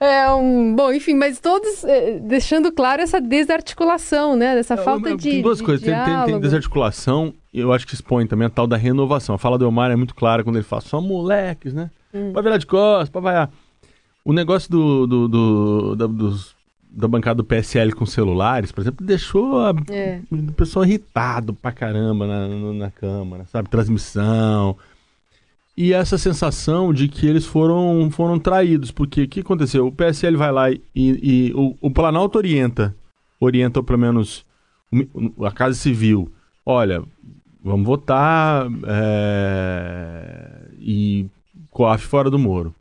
É 0.00 0.30
um. 0.30 0.76
Bom, 0.76 0.92
enfim, 0.92 1.14
mas 1.14 1.40
todos 1.40 1.82
é, 1.82 2.20
deixando 2.20 2.70
claro 2.70 3.02
essa 3.02 3.20
desarticulação, 3.20 4.36
né? 4.36 4.54
Dessa 4.54 4.76
falta 4.76 5.16
de. 5.16 5.30
Tem 5.30 5.42
duas 5.42 5.58
de 5.58 5.64
coisas. 5.64 5.84
Tem, 5.84 5.92
tem, 5.92 6.24
tem, 6.24 6.40
desarticulação 6.40 7.34
e 7.52 7.58
eu 7.58 7.72
acho 7.72 7.86
que 7.86 7.94
expõe 7.94 8.26
também 8.26 8.46
a 8.46 8.50
tal 8.50 8.66
da 8.66 8.76
renovação. 8.76 9.34
A 9.34 9.38
fala 9.38 9.58
do 9.58 9.64
Elmar 9.64 9.90
é 9.90 9.96
muito 9.96 10.14
clara 10.14 10.44
quando 10.44 10.56
ele 10.56 10.64
fala, 10.64 10.82
só 10.82 11.00
moleques, 11.00 11.74
né? 11.74 11.90
Hum. 12.14 12.32
Pra 12.32 12.42
virar 12.42 12.58
de 12.58 12.66
costas, 12.66 13.10
pra 13.10 13.20
vaiar. 13.20 13.50
O 14.28 14.32
negócio 14.34 14.70
do, 14.70 15.06
do, 15.06 15.28
do 15.28 15.96
da, 15.96 16.06
dos, 16.06 16.54
da 16.90 17.08
bancada 17.08 17.36
do 17.36 17.44
PSL 17.44 17.92
com 17.92 18.04
celulares, 18.04 18.70
por 18.70 18.82
exemplo, 18.82 19.06
deixou 19.06 19.58
a, 19.58 19.72
é. 19.90 20.20
o 20.30 20.52
pessoal 20.52 20.84
irritado 20.84 21.54
pra 21.54 21.72
caramba 21.72 22.26
na, 22.26 22.48
na 22.74 22.90
Câmara, 22.90 23.46
sabe? 23.46 23.70
Transmissão 23.70 24.76
e 25.74 25.94
essa 25.94 26.18
sensação 26.18 26.92
de 26.92 27.08
que 27.08 27.26
eles 27.26 27.46
foram, 27.46 28.10
foram 28.10 28.38
traídos. 28.38 28.90
Porque 28.90 29.22
o 29.22 29.28
que 29.28 29.40
aconteceu? 29.40 29.86
O 29.86 29.92
PSL 29.92 30.36
vai 30.36 30.52
lá 30.52 30.70
e, 30.70 30.80
e 30.94 31.52
o, 31.54 31.74
o, 31.80 31.90
Planalto 31.90 32.36
orienta, 32.36 32.94
orienta 33.40 33.82
pelo 33.82 33.98
menos 33.98 34.44
a 35.42 35.50
Casa 35.52 35.74
Civil. 35.74 36.30
Olha, 36.66 37.02
vamos 37.64 37.86
votar 37.86 38.68
é, 38.88 40.68
e 40.80 41.26
COAF 41.70 42.04
fora 42.04 42.28
do 42.28 42.38
Moro. 42.38 42.74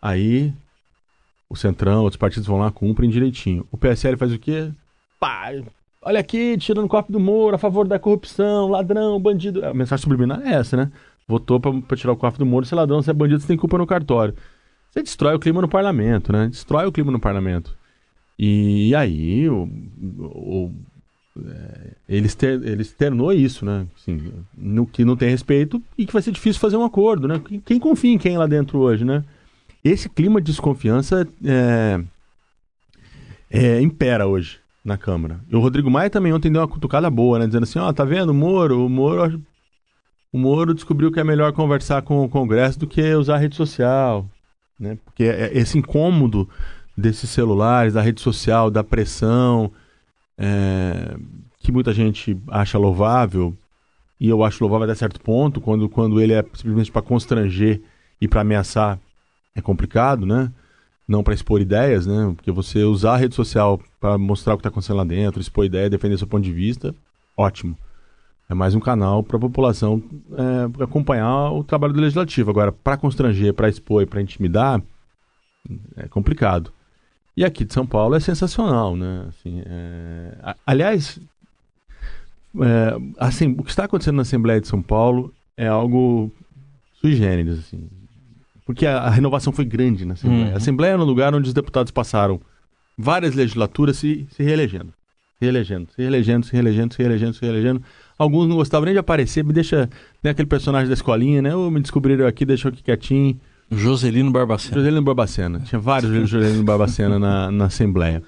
Aí 0.00 0.52
o 1.48 1.56
Centrão, 1.56 2.02
outros 2.02 2.18
partidos 2.18 2.46
vão 2.46 2.58
lá, 2.58 2.70
cumprem 2.70 3.10
direitinho. 3.10 3.66
O 3.72 3.76
PSL 3.76 4.16
faz 4.16 4.32
o 4.32 4.38
quê? 4.38 4.70
Pá, 5.18 5.50
olha 6.02 6.20
aqui, 6.20 6.56
tirando 6.58 6.84
o 6.84 6.88
COAF 6.88 7.10
do 7.10 7.18
Moro, 7.18 7.56
a 7.56 7.58
favor 7.58 7.88
da 7.88 7.98
corrupção, 7.98 8.68
ladrão, 8.68 9.18
bandido. 9.20 9.64
A 9.64 9.74
mensagem 9.74 10.02
subliminar 10.02 10.40
é 10.46 10.54
essa, 10.54 10.76
né? 10.76 10.92
votou 11.28 11.60
para 11.60 11.96
tirar 11.96 12.12
o 12.12 12.16
cofre 12.16 12.38
do 12.38 12.46
Moro, 12.46 12.64
se 12.64 12.72
é 12.72 12.76
ladrão, 12.76 13.02
se 13.02 13.10
é 13.10 13.12
bandido, 13.12 13.40
você 13.40 13.46
tem 13.46 13.56
culpa 13.56 13.76
no 13.76 13.86
cartório. 13.86 14.34
Você 14.90 15.02
destrói 15.02 15.34
o 15.34 15.38
clima 15.38 15.60
no 15.60 15.68
parlamento, 15.68 16.32
né? 16.32 16.48
Destrói 16.48 16.86
o 16.86 16.92
clima 16.92 17.12
no 17.12 17.20
parlamento. 17.20 17.76
E, 18.38 18.94
aí, 18.94 19.46
o, 19.48 19.68
o, 20.20 20.72
é, 21.46 21.90
ele, 22.08 22.28
ele 22.64 22.82
externou 22.82 23.30
isso, 23.32 23.66
né? 23.66 23.86
Assim, 23.94 24.32
no 24.56 24.86
que 24.86 25.04
não 25.04 25.16
tem 25.16 25.28
respeito 25.28 25.82
e 25.98 26.06
que 26.06 26.12
vai 26.12 26.22
ser 26.22 26.32
difícil 26.32 26.60
fazer 26.60 26.78
um 26.78 26.84
acordo, 26.84 27.28
né? 27.28 27.42
Quem 27.66 27.78
confia 27.78 28.14
em 28.14 28.18
quem 28.18 28.38
lá 28.38 28.46
dentro 28.46 28.78
hoje, 28.78 29.04
né? 29.04 29.22
Esse 29.84 30.08
clima 30.08 30.40
de 30.40 30.50
desconfiança 30.50 31.26
é, 31.44 32.00
é, 33.50 33.80
impera 33.80 34.26
hoje 34.26 34.58
na 34.84 34.96
Câmara. 34.96 35.40
E 35.48 35.54
o 35.54 35.60
Rodrigo 35.60 35.90
Maia 35.90 36.10
também 36.10 36.32
ontem 36.32 36.50
deu 36.50 36.60
uma 36.60 36.68
cutucada 36.68 37.08
boa, 37.10 37.38
né? 37.38 37.46
Dizendo 37.46 37.64
assim, 37.64 37.78
ó, 37.78 37.88
oh, 37.88 37.92
tá 37.92 38.04
vendo, 38.04 38.30
o 38.30 38.34
Moro, 38.34 38.84
o 38.84 38.88
Moro 38.88 39.40
o 40.32 40.38
Moro 40.38 40.74
descobriu 40.74 41.10
que 41.10 41.18
é 41.18 41.24
melhor 41.24 41.52
conversar 41.52 42.02
com 42.02 42.22
o 42.22 42.28
Congresso 42.28 42.78
do 42.78 42.86
que 42.86 43.14
usar 43.14 43.36
a 43.36 43.38
rede 43.38 43.56
social, 43.56 44.28
né? 44.78 44.98
Porque 45.04 45.24
é, 45.24 45.46
é 45.46 45.58
esse 45.58 45.78
incômodo 45.78 46.48
desses 46.96 47.30
celulares, 47.30 47.94
da 47.94 48.02
rede 48.02 48.20
social, 48.20 48.70
da 48.70 48.84
pressão, 48.84 49.72
é, 50.36 51.16
que 51.58 51.72
muita 51.72 51.94
gente 51.94 52.38
acha 52.48 52.76
louvável, 52.76 53.56
e 54.20 54.28
eu 54.28 54.44
acho 54.44 54.62
louvável 54.62 54.84
até 54.84 54.94
certo 54.94 55.20
ponto, 55.20 55.60
quando, 55.60 55.88
quando 55.88 56.20
ele 56.20 56.34
é 56.34 56.42
simplesmente 56.54 56.92
para 56.92 57.02
constranger 57.02 57.80
e 58.20 58.28
para 58.28 58.42
ameaçar, 58.42 58.98
é 59.54 59.60
complicado, 59.60 60.26
né? 60.26 60.52
Não 61.06 61.22
para 61.22 61.34
expor 61.34 61.60
ideias, 61.60 62.06
né? 62.06 62.32
Porque 62.36 62.50
você 62.50 62.84
usar 62.84 63.14
a 63.14 63.16
rede 63.16 63.34
social 63.34 63.80
para 64.00 64.18
mostrar 64.18 64.54
o 64.54 64.56
que 64.56 64.60
está 64.60 64.68
acontecendo 64.68 64.96
lá 64.96 65.04
dentro, 65.04 65.40
expor 65.40 65.64
ideia, 65.64 65.88
defender 65.88 66.18
seu 66.18 66.26
ponto 66.26 66.44
de 66.44 66.52
vista, 66.52 66.94
ótimo. 67.36 67.76
É 68.48 68.54
mais 68.54 68.74
um 68.74 68.80
canal 68.80 69.22
para 69.22 69.36
a 69.36 69.40
população 69.40 70.02
é, 70.32 70.84
acompanhar 70.84 71.52
o 71.52 71.62
trabalho 71.62 71.92
do 71.92 72.00
legislativo. 72.00 72.50
Agora, 72.50 72.72
para 72.72 72.96
constranger, 72.96 73.52
para 73.52 73.68
expor 73.68 74.02
e 74.02 74.06
para 74.06 74.22
intimidar, 74.22 74.82
é 75.96 76.08
complicado. 76.08 76.72
E 77.36 77.44
aqui 77.44 77.64
de 77.64 77.72
São 77.72 77.86
Paulo 77.86 78.14
é 78.14 78.20
sensacional, 78.20 78.96
né? 78.96 79.26
Assim, 79.28 79.62
é... 79.64 80.54
Aliás, 80.66 81.20
é, 82.56 82.96
assim, 83.18 83.54
o 83.58 83.62
que 83.62 83.70
está 83.70 83.84
acontecendo 83.84 84.16
na 84.16 84.22
Assembleia 84.22 84.60
de 84.60 84.66
São 84.66 84.82
Paulo 84.82 85.32
é 85.56 85.66
algo 85.66 86.32
sui 87.00 87.14
generis, 87.14 87.58
assim. 87.58 87.88
Porque 88.68 88.84
a, 88.84 88.98
a 88.98 89.08
renovação 89.08 89.50
foi 89.50 89.64
grande 89.64 90.04
na 90.04 90.12
Assembleia. 90.12 90.48
Uhum. 90.48 90.52
A 90.52 90.56
Assembleia 90.58 90.92
é 90.92 90.96
um 90.98 91.02
lugar 91.04 91.34
onde 91.34 91.48
os 91.48 91.54
deputados 91.54 91.90
passaram 91.90 92.38
várias 92.98 93.34
legislaturas 93.34 93.96
se, 93.96 94.26
se 94.30 94.42
reelegendo. 94.42 94.92
Se 95.38 95.44
reelegendo, 95.46 95.88
se 95.90 96.02
reelegendo, 96.02 96.44
se 96.44 96.52
reelegendo, 96.52 96.94
se 96.94 97.02
reelegendo, 97.02 97.32
se 97.32 97.40
reelegendo. 97.40 97.82
Alguns 98.18 98.46
não 98.46 98.56
gostavam 98.56 98.84
nem 98.84 98.92
de 98.92 98.98
aparecer, 98.98 99.42
me 99.42 99.54
deixa. 99.54 99.88
Né, 100.22 100.32
aquele 100.32 100.46
personagem 100.46 100.86
da 100.86 100.92
escolinha, 100.92 101.40
né? 101.40 101.56
Ou 101.56 101.70
me 101.70 101.80
descobriram 101.80 102.26
aqui, 102.26 102.44
deixou 102.44 102.68
aqui 102.68 102.82
quietinho. 102.82 103.40
Joselino 103.70 104.30
Barbacena. 104.30 104.74
Joselino 104.74 105.02
Barbacena. 105.02 105.60
Tinha 105.60 105.78
vários 105.78 106.28
Joselino 106.28 106.62
Barbacena 106.62 107.18
na, 107.18 107.50
na 107.50 107.64
Assembleia. 107.64 108.22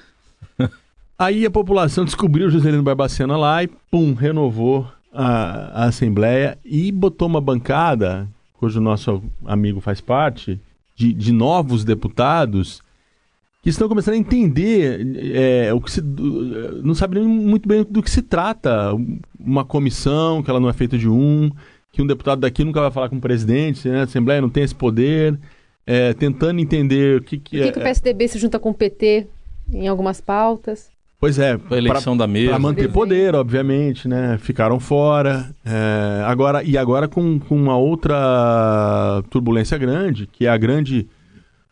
Aí 1.19 1.45
a 1.45 1.51
população 1.51 2.03
descobriu 2.03 2.47
o 2.47 2.51
Joselino 2.51 2.83
Barbacena 2.83 3.37
lá 3.37 3.63
e, 3.63 3.69
pum, 3.91 4.15
renovou 4.15 4.91
a, 5.13 5.83
a 5.83 5.85
Assembleia 5.85 6.57
e 6.65 6.91
botou 6.91 7.29
uma 7.29 7.43
bancada, 7.43 8.27
cujo 8.61 8.79
nosso 8.79 9.23
amigo 9.47 9.81
faz 9.81 10.03
parte, 10.03 10.61
de, 10.95 11.15
de 11.15 11.33
novos 11.33 11.83
deputados 11.83 12.83
que 13.63 13.71
estão 13.71 13.89
começando 13.89 14.15
a 14.15 14.19
entender 14.19 15.35
é, 15.35 15.73
o 15.73 15.81
que 15.81 15.91
se, 15.91 16.03
não 16.83 16.95
sabem 16.95 17.23
muito 17.25 17.67
bem 17.67 17.85
do 17.89 18.03
que 18.03 18.11
se 18.11 18.21
trata. 18.21 18.93
Uma 19.39 19.65
comissão, 19.65 20.43
que 20.43 20.51
ela 20.51 20.61
não 20.61 20.69
é 20.69 20.73
feita 20.75 20.99
de 20.99 21.09
um, 21.09 21.51
que 21.91 22.03
um 22.03 22.07
deputado 22.07 22.41
daqui 22.41 22.65
nunca 22.65 22.83
vai 22.83 22.91
falar 22.91 23.09
com 23.09 23.17
o 23.17 23.21
presidente, 23.21 23.89
né? 23.89 24.01
a 24.01 24.03
Assembleia 24.05 24.43
não 24.43 24.51
tem 24.51 24.63
esse 24.63 24.75
poder, 24.75 25.39
é, 25.87 26.13
tentando 26.13 26.61
entender 26.61 27.21
o 27.21 27.25
que, 27.25 27.39
que 27.39 27.57
Por 27.57 27.63
que, 27.63 27.69
é, 27.69 27.73
que 27.73 27.79
o 27.79 27.83
PSDB 27.83 28.29
se 28.29 28.39
junta 28.39 28.59
com 28.59 28.71
o 28.71 28.75
PT 28.75 29.27
em 29.73 29.89
algumas 29.89 30.21
pautas? 30.21 30.91
Pois 31.21 31.39
é, 31.39 31.59
a 31.71 31.77
eleição 31.77 32.17
pra, 32.17 32.27
da 32.27 32.33
mesa. 32.33 32.49
Para 32.51 32.59
manter 32.59 32.91
poder, 32.91 33.35
obviamente, 33.35 34.09
né? 34.09 34.39
Ficaram 34.39 34.81
fora. 34.81 35.55
É, 35.65 36.25
agora 36.25 36.65
E 36.65 36.79
agora 36.79 37.07
com, 37.07 37.39
com 37.39 37.55
uma 37.55 37.77
outra 37.77 39.23
turbulência 39.29 39.77
grande, 39.77 40.27
que 40.27 40.47
é 40.47 40.49
a 40.49 40.57
grande 40.57 41.07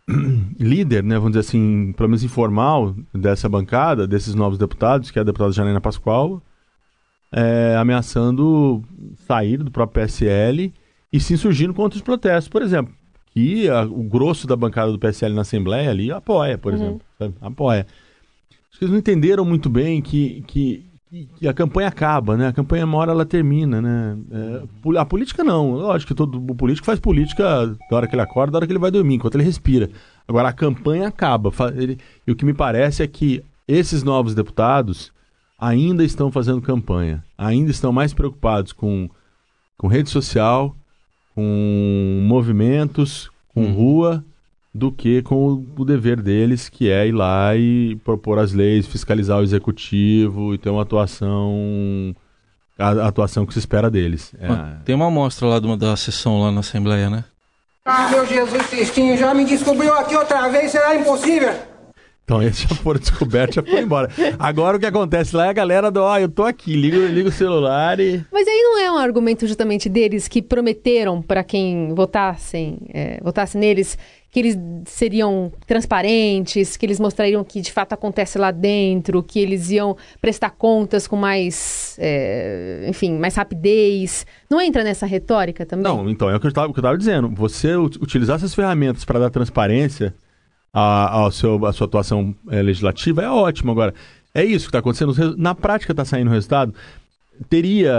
líder, 0.58 1.02
né, 1.02 1.16
vamos 1.16 1.30
dizer 1.32 1.40
assim, 1.40 1.92
pelo 1.96 2.08
menos 2.08 2.22
informal 2.24 2.94
dessa 3.14 3.48
bancada, 3.48 4.06
desses 4.06 4.34
novos 4.34 4.58
deputados, 4.58 5.10
que 5.10 5.18
é 5.18 5.22
a 5.22 5.24
deputada 5.24 5.52
Janina 5.52 5.80
Pascoal, 5.80 6.42
é, 7.32 7.76
ameaçando 7.78 8.82
sair 9.26 9.58
do 9.58 9.70
próprio 9.70 10.02
PSL 10.06 10.72
e 11.12 11.20
se 11.20 11.34
insurgindo 11.34 11.74
contra 11.74 11.96
os 11.96 12.02
protestos, 12.02 12.48
por 12.48 12.62
exemplo, 12.62 12.92
E 13.36 13.68
a- 13.68 13.82
o 13.84 14.02
grosso 14.02 14.46
da 14.46 14.56
bancada 14.56 14.90
do 14.90 14.98
PSL 14.98 15.32
na 15.34 15.42
Assembleia 15.42 15.90
ali 15.90 16.10
apoia, 16.10 16.58
por 16.58 16.72
exemplo. 16.74 17.00
sabe? 17.18 17.34
Apoia. 17.40 17.86
Eles 18.80 18.90
não 18.90 18.98
entenderam 18.98 19.44
muito 19.44 19.68
bem 19.68 20.00
que, 20.00 20.42
que, 20.46 20.84
que- 21.38 21.48
a 21.48 21.52
campanha 21.54 21.88
acaba, 21.88 22.36
né? 22.36 22.48
A 22.48 22.52
campanha, 22.52 22.84
uma 22.84 22.98
hora, 22.98 23.12
ela 23.12 23.24
termina, 23.26 23.80
né? 23.80 24.16
É, 24.30 24.98
a 24.98 25.04
política 25.04 25.42
não. 25.42 25.72
Lógico 25.72 26.08
que 26.08 26.14
todo 26.14 26.38
o 26.38 26.54
político 26.54 26.86
faz 26.86 27.00
política 27.00 27.66
da 27.90 27.96
hora 27.96 28.06
que 28.06 28.14
ele 28.14 28.22
acorda, 28.22 28.52
da 28.52 28.58
hora 28.58 28.66
que 28.66 28.72
ele 28.72 28.78
vai 28.78 28.90
dormir, 28.90 29.14
enquanto 29.14 29.34
ele 29.34 29.44
respira. 29.44 29.90
Agora, 30.26 30.48
a 30.48 30.52
campanha 30.52 31.08
acaba. 31.08 31.50
Ele- 31.74 31.98
e 32.26 32.30
o 32.32 32.36
que 32.36 32.44
me 32.44 32.54
parece 32.54 33.02
é 33.02 33.06
que 33.06 33.42
esses 33.66 34.02
novos 34.02 34.34
deputados 34.34 35.12
ainda 35.58 36.04
estão 36.04 36.30
fazendo 36.30 36.60
campanha. 36.62 37.24
Ainda 37.36 37.70
estão 37.70 37.92
mais 37.92 38.14
preocupados 38.14 38.72
com, 38.72 39.08
com 39.76 39.88
rede 39.88 40.08
social, 40.10 40.76
com 41.34 42.22
movimentos, 42.26 43.30
com 43.54 43.72
rua, 43.72 44.24
do 44.74 44.92
que 44.92 45.22
com 45.22 45.36
o, 45.36 45.66
o 45.78 45.84
dever 45.84 46.20
deles, 46.20 46.68
que 46.68 46.90
é 46.90 47.08
ir 47.08 47.12
lá 47.12 47.56
e 47.56 47.96
propor 48.04 48.38
as 48.38 48.52
leis, 48.52 48.86
fiscalizar 48.86 49.38
o 49.38 49.42
executivo 49.42 50.54
e 50.54 50.58
ter 50.58 50.70
uma 50.70 50.82
atuação 50.82 52.14
a, 52.78 52.90
a 52.90 53.08
atuação 53.08 53.44
que 53.44 53.52
se 53.52 53.58
espera 53.58 53.90
deles. 53.90 54.32
É, 54.38 54.48
Tem 54.84 54.94
uma 54.94 55.08
amostra 55.08 55.48
lá 55.48 55.58
de 55.58 55.66
uma, 55.66 55.76
da 55.76 55.96
sessão 55.96 56.40
lá 56.40 56.52
na 56.52 56.60
Assembleia, 56.60 57.10
né? 57.10 57.24
Ah, 57.84 58.08
meu 58.10 58.24
Jesus 58.26 58.66
Cristinho, 58.66 59.16
já 59.16 59.34
me 59.34 59.44
descobriu 59.44 59.94
aqui 59.94 60.14
outra 60.14 60.48
vez, 60.48 60.70
será 60.70 60.94
impossível? 60.94 61.54
Então 62.28 62.42
esses 62.42 62.60
já 62.68 62.74
foram 62.76 63.00
descobertos, 63.00 63.54
já 63.54 63.62
foram 63.62 63.80
embora. 63.80 64.10
Agora 64.38 64.76
o 64.76 64.80
que 64.80 64.84
acontece 64.84 65.34
lá 65.34 65.46
é 65.46 65.48
a 65.48 65.52
galera 65.54 65.90
do, 65.90 66.02
ó, 66.02 66.18
eu 66.18 66.28
tô 66.28 66.42
aqui, 66.42 66.76
liga, 66.76 66.98
liga 66.98 67.30
o 67.30 67.32
celular 67.32 67.98
e... 67.98 68.22
Mas 68.30 68.46
aí 68.46 68.60
não 68.64 68.78
é 68.78 68.92
um 68.92 68.98
argumento 68.98 69.46
justamente 69.46 69.88
deles 69.88 70.28
que 70.28 70.42
prometeram 70.42 71.22
para 71.22 71.42
quem 71.42 71.94
votassem, 71.94 72.80
é, 72.92 73.18
votasse 73.22 73.56
neles 73.56 73.96
que 74.30 74.40
eles 74.40 74.58
seriam 74.84 75.50
transparentes, 75.66 76.76
que 76.76 76.84
eles 76.84 77.00
mostrariam 77.00 77.40
o 77.40 77.44
que 77.46 77.62
de 77.62 77.72
fato 77.72 77.94
acontece 77.94 78.36
lá 78.36 78.50
dentro, 78.50 79.22
que 79.22 79.40
eles 79.40 79.70
iam 79.70 79.96
prestar 80.20 80.50
contas 80.50 81.08
com 81.08 81.16
mais, 81.16 81.96
é, 81.98 82.84
enfim, 82.88 83.18
mais 83.18 83.36
rapidez. 83.36 84.26
Não 84.50 84.60
entra 84.60 84.84
nessa 84.84 85.06
retórica 85.06 85.64
também? 85.64 85.84
Não, 85.84 86.10
então, 86.10 86.28
é 86.28 86.36
o 86.36 86.40
que 86.40 86.46
eu 86.46 86.50
estava, 86.50 86.98
dizendo. 86.98 87.30
Você 87.36 87.74
ut- 87.74 87.96
utilizar 88.02 88.36
essas 88.36 88.54
ferramentas 88.54 89.02
para 89.02 89.18
dar 89.18 89.30
transparência 89.30 90.14
à, 90.72 91.10
ao 91.10 91.30
seu, 91.30 91.64
à 91.66 91.72
sua 91.72 91.86
atuação 91.86 92.34
eh, 92.50 92.62
legislativa 92.62 93.22
é 93.22 93.28
ótimo. 93.30 93.70
Agora, 93.72 93.94
é 94.34 94.44
isso 94.44 94.66
que 94.66 94.68
está 94.70 94.78
acontecendo. 94.78 95.36
Na 95.36 95.54
prática 95.54 95.92
está 95.92 96.04
saindo 96.04 96.28
o 96.28 96.32
resultado. 96.32 96.74
Teria. 97.48 97.92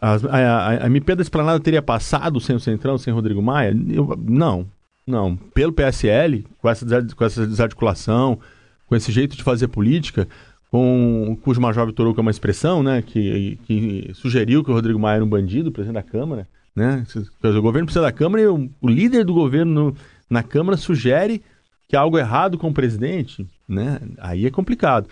as- 0.00 0.24
a, 0.24 0.36
a, 0.36 0.68
a 0.84 0.86
MP 0.86 1.14
da 1.14 1.22
Esplanada 1.22 1.60
teria 1.60 1.82
passado 1.82 2.40
sem 2.40 2.54
o 2.56 2.60
Centrão, 2.60 2.98
sem 2.98 3.12
Rodrigo 3.12 3.42
Maia? 3.42 3.74
Eu- 3.88 4.18
não. 4.22 4.66
Não. 5.06 5.36
Pelo 5.54 5.72
PSL, 5.72 6.44
com 6.60 6.68
essa, 6.68 6.86
com 7.16 7.24
essa 7.24 7.46
desarticulação, 7.46 8.38
com 8.86 8.94
esse 8.94 9.10
jeito 9.10 9.36
de 9.36 9.42
fazer 9.42 9.66
política, 9.68 10.28
com, 10.70 11.36
cujo 11.42 11.60
Major 11.60 11.86
Vitor 11.86 12.06
Hugo 12.06 12.20
é 12.20 12.22
uma 12.22 12.30
expressão, 12.30 12.82
né, 12.82 13.02
que, 13.02 13.58
que 13.66 14.10
sugeriu 14.14 14.62
que 14.62 14.70
o 14.70 14.74
Rodrigo 14.74 14.98
Maia 14.98 15.16
era 15.16 15.24
um 15.24 15.28
bandido, 15.28 15.72
presidente 15.72 15.94
da 15.96 16.02
Câmara, 16.02 16.46
né? 16.74 17.04
O 17.42 17.60
governo 17.62 17.86
precisa 17.86 18.00
da 18.04 18.12
Câmara 18.12 18.42
e 18.42 18.46
o, 18.46 18.70
o 18.80 18.88
líder 18.88 19.24
do 19.24 19.34
governo 19.34 19.72
no- 19.90 19.96
na 20.32 20.42
Câmara 20.42 20.78
sugere 20.78 21.42
que 21.86 21.94
há 21.94 22.00
algo 22.00 22.18
errado 22.18 22.56
com 22.56 22.70
o 22.70 22.74
presidente, 22.74 23.46
né? 23.68 24.00
Aí 24.18 24.46
é 24.46 24.50
complicado. 24.50 25.08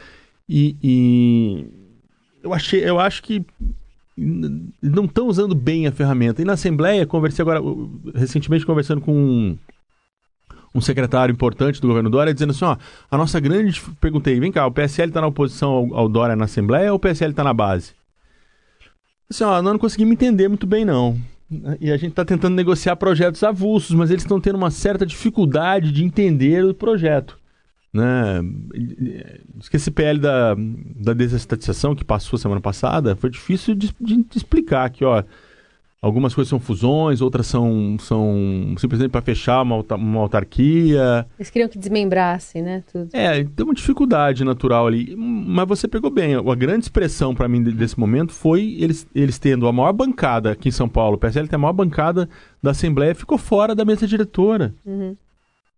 E, 0.49 0.77
e 0.83 1.67
eu 2.43 2.55
achei, 2.55 2.83
eu 2.83 2.99
acho 2.99 3.23
que 3.23 3.45
não 4.17 5.05
estão 5.05 5.27
usando 5.27 5.55
bem 5.55 5.87
a 5.87 5.93
ferramenta. 5.93 6.41
E 6.41 6.45
na 6.45 6.55
Assembleia, 6.55 7.07
conversei 7.07 7.43
agora, 7.43 7.61
recentemente 8.15 8.65
conversando 8.65 9.03
com 9.03 9.15
um, 9.15 9.59
um 10.75 10.81
secretário 10.81 11.33
importante 11.33 11.83
do 11.83 11.89
governo 11.89 12.09
Dória, 12.09 12.33
dizendo 12.33 12.51
assim, 12.51 12.65
ó, 12.65 12.77
a 13.11 13.17
nossa 13.17 13.39
grande... 13.39 13.81
Perguntei, 14.01 14.41
vem 14.41 14.51
cá, 14.51 14.67
o 14.67 14.73
PSL 14.73 15.11
está 15.11 15.21
na 15.21 15.27
oposição 15.27 15.71
ao, 15.71 15.95
ao 15.95 16.09
Dória 16.09 16.35
na 16.35 16.47
Assembleia 16.47 16.93
ou 16.93 16.97
o 16.97 17.01
PSL 17.01 17.33
está 17.33 17.45
na 17.45 17.53
base? 17.53 17.93
Assim, 19.29 19.45
ó, 19.45 19.61
não 19.61 19.79
conseguimos 19.79 20.13
entender 20.13 20.49
muito 20.49 20.67
bem, 20.67 20.85
não. 20.85 21.21
E 21.81 21.91
a 21.91 21.97
gente 21.97 22.11
está 22.11 22.25
tentando 22.25 22.55
negociar 22.55 22.95
projetos 22.97 23.43
avulsos, 23.43 23.95
mas 23.97 24.11
eles 24.11 24.23
estão 24.23 24.41
tendo 24.41 24.55
uma 24.57 24.71
certa 24.71 25.05
dificuldade 25.05 25.91
de 25.91 26.05
entender 26.05 26.65
o 26.65 26.73
projeto. 26.73 27.39
Né? 27.93 28.41
Que 29.69 29.77
esse 29.77 29.91
PL 29.91 30.21
da, 30.21 30.55
da 30.97 31.13
desestatização 31.13 31.95
que 31.95 32.05
passou 32.05 32.39
semana 32.39 32.61
passada 32.61 33.17
foi 33.17 33.31
difícil 33.31 33.75
de, 33.75 33.93
de- 34.01 34.23
de 34.23 34.37
explicar 34.37 34.89
que, 34.91 35.05
ó, 35.05 35.25
algumas 36.03 36.35
coisas 36.35 36.49
são 36.49 36.59
fusões, 36.59 37.21
outras 37.21 37.47
são, 37.47 37.97
são 38.01 38.75
simplesmente 38.79 39.11
para 39.11 39.21
fechar 39.21 39.63
uma, 39.63 39.85
uma 39.97 40.21
autarquia. 40.21 41.27
Eles 41.39 41.51
queriam 41.51 41.69
que 41.69 41.79
desmembrasse, 41.79 42.63
né? 42.63 42.83
Tudo. 42.91 43.09
É, 43.13 43.45
tem 43.45 43.65
uma 43.65 43.75
dificuldade 43.75 44.43
natural 44.45 44.87
ali. 44.87 45.15
Mas 45.17 45.69
você 45.69 45.87
pegou 45.87 46.11
bem. 46.11 46.35
A 46.37 46.55
grande 46.55 46.85
expressão 46.85 47.35
para 47.35 47.49
mim 47.49 47.63
de- 47.63 47.73
desse 47.73 47.99
momento 48.01 48.33
foi 48.33 48.77
eles, 48.81 49.07
eles 49.15 49.39
tendo 49.39 49.67
a 49.69 49.73
maior 49.73 49.93
bancada 49.93 50.53
aqui 50.53 50.69
em 50.69 50.73
São 50.73 50.89
Paulo. 50.89 51.17
O 51.17 51.19
PSL 51.19 51.49
tem 51.49 51.57
a 51.57 51.61
maior 51.61 51.75
bancada 51.75 52.29
da 52.63 52.71
Assembleia, 52.71 53.15
ficou 53.15 53.37
fora 53.37 53.75
da 53.75 53.85
mesa 53.85 54.07
diretora. 54.07 54.75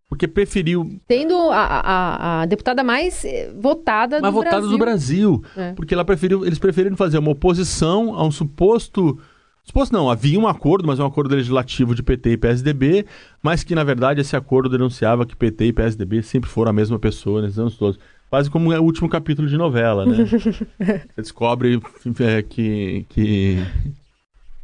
Porque 0.09 0.29
preferiu 0.29 1.01
Tendo 1.09 1.35
a, 1.51 1.57
a- 1.65 2.43
a 2.43 2.47
deputada 2.47 2.85
mais 2.85 3.25
eh, 3.25 3.51
votada 3.59 4.21
mais 4.21 4.33
do 4.35 4.37
votada 4.37 4.57
Brasil. 4.61 4.71
do 4.71 4.79
Brasil. 4.79 5.45
É. 5.57 5.73
Porque 5.73 5.95
ela 5.95 6.05
preferiu, 6.05 6.45
eles 6.45 6.59
preferiram 6.59 6.97
fazer 6.99 7.17
uma 7.19 7.31
oposição 7.31 8.15
a 8.15 8.23
um 8.25 8.31
suposto. 8.31 9.19
Suposto 9.65 9.93
não, 9.93 10.11
havia 10.11 10.39
um 10.39 10.49
acordo, 10.49 10.87
mas 10.87 10.99
um 10.99 11.07
acordo 11.07 11.35
legislativo 11.35 11.95
de 11.95 12.03
PT 12.03 12.31
e 12.31 12.37
PSDB, 12.37 13.07
mas 13.41 13.63
que 13.63 13.75
na 13.75 13.85
verdade 13.85 14.21
esse 14.21 14.35
acordo 14.35 14.69
denunciava 14.69 15.25
que 15.25 15.37
PT 15.37 15.67
e 15.67 15.73
PSDB 15.73 16.23
sempre 16.23 16.51
foram 16.51 16.71
a 16.71 16.73
mesma 16.73 16.99
pessoa 16.99 17.41
nesses 17.41 17.59
anos 17.59 17.77
todos. 17.77 17.99
Quase 18.29 18.51
como 18.51 18.73
é 18.73 18.81
o 18.81 18.83
último 18.83 19.09
capítulo 19.09 19.47
de 19.47 19.57
novela, 19.57 20.05
né? 20.07 20.25
Você 20.25 21.07
descobre 21.17 21.81
é, 22.21 22.43
que, 22.43 23.07
que 23.11 23.59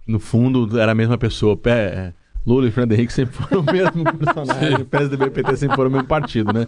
no 0.07 0.19
fundo 0.19 0.81
era 0.81 0.93
a 0.93 0.95
mesma 0.95 1.19
pessoa. 1.19 1.57
Pé, 1.57 2.15
Lula 2.49 2.67
e 2.67 2.71
Fernando 2.71 2.93
Henrique 2.93 3.13
sempre 3.13 3.35
foram 3.35 3.61
o 3.61 3.65
mesmo 3.65 4.05
personagem. 4.17 4.85
PSDB 4.87 5.27
e 5.27 5.31
PT 5.31 5.57
sempre 5.57 5.77
foram 5.77 5.91
o 5.91 5.93
mesmo 5.93 6.09
partido, 6.09 6.51
né? 6.51 6.67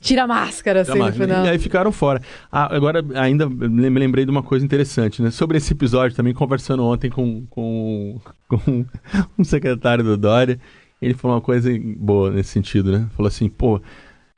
Tira 0.00 0.24
a 0.24 0.26
máscara, 0.26 0.80
assim, 0.80 0.90
no 0.90 0.98
Jamais. 0.98 1.16
final. 1.16 1.46
E 1.46 1.48
aí 1.48 1.58
ficaram 1.60 1.92
fora. 1.92 2.20
Ah, 2.50 2.74
agora, 2.74 3.04
ainda 3.14 3.48
me 3.48 3.98
lembrei 4.00 4.24
de 4.24 4.32
uma 4.32 4.42
coisa 4.42 4.64
interessante, 4.64 5.22
né? 5.22 5.30
Sobre 5.30 5.58
esse 5.58 5.72
episódio, 5.72 6.16
também 6.16 6.34
conversando 6.34 6.82
ontem 6.82 7.08
com, 7.08 7.46
com, 7.46 8.20
com 8.48 8.84
um 9.38 9.44
secretário 9.44 10.02
do 10.02 10.16
Dória, 10.16 10.58
ele 11.00 11.14
falou 11.14 11.36
uma 11.36 11.42
coisa 11.42 11.70
boa 11.96 12.32
nesse 12.32 12.50
sentido, 12.50 12.90
né? 12.90 13.08
Falou 13.16 13.28
assim, 13.28 13.48
pô, 13.48 13.80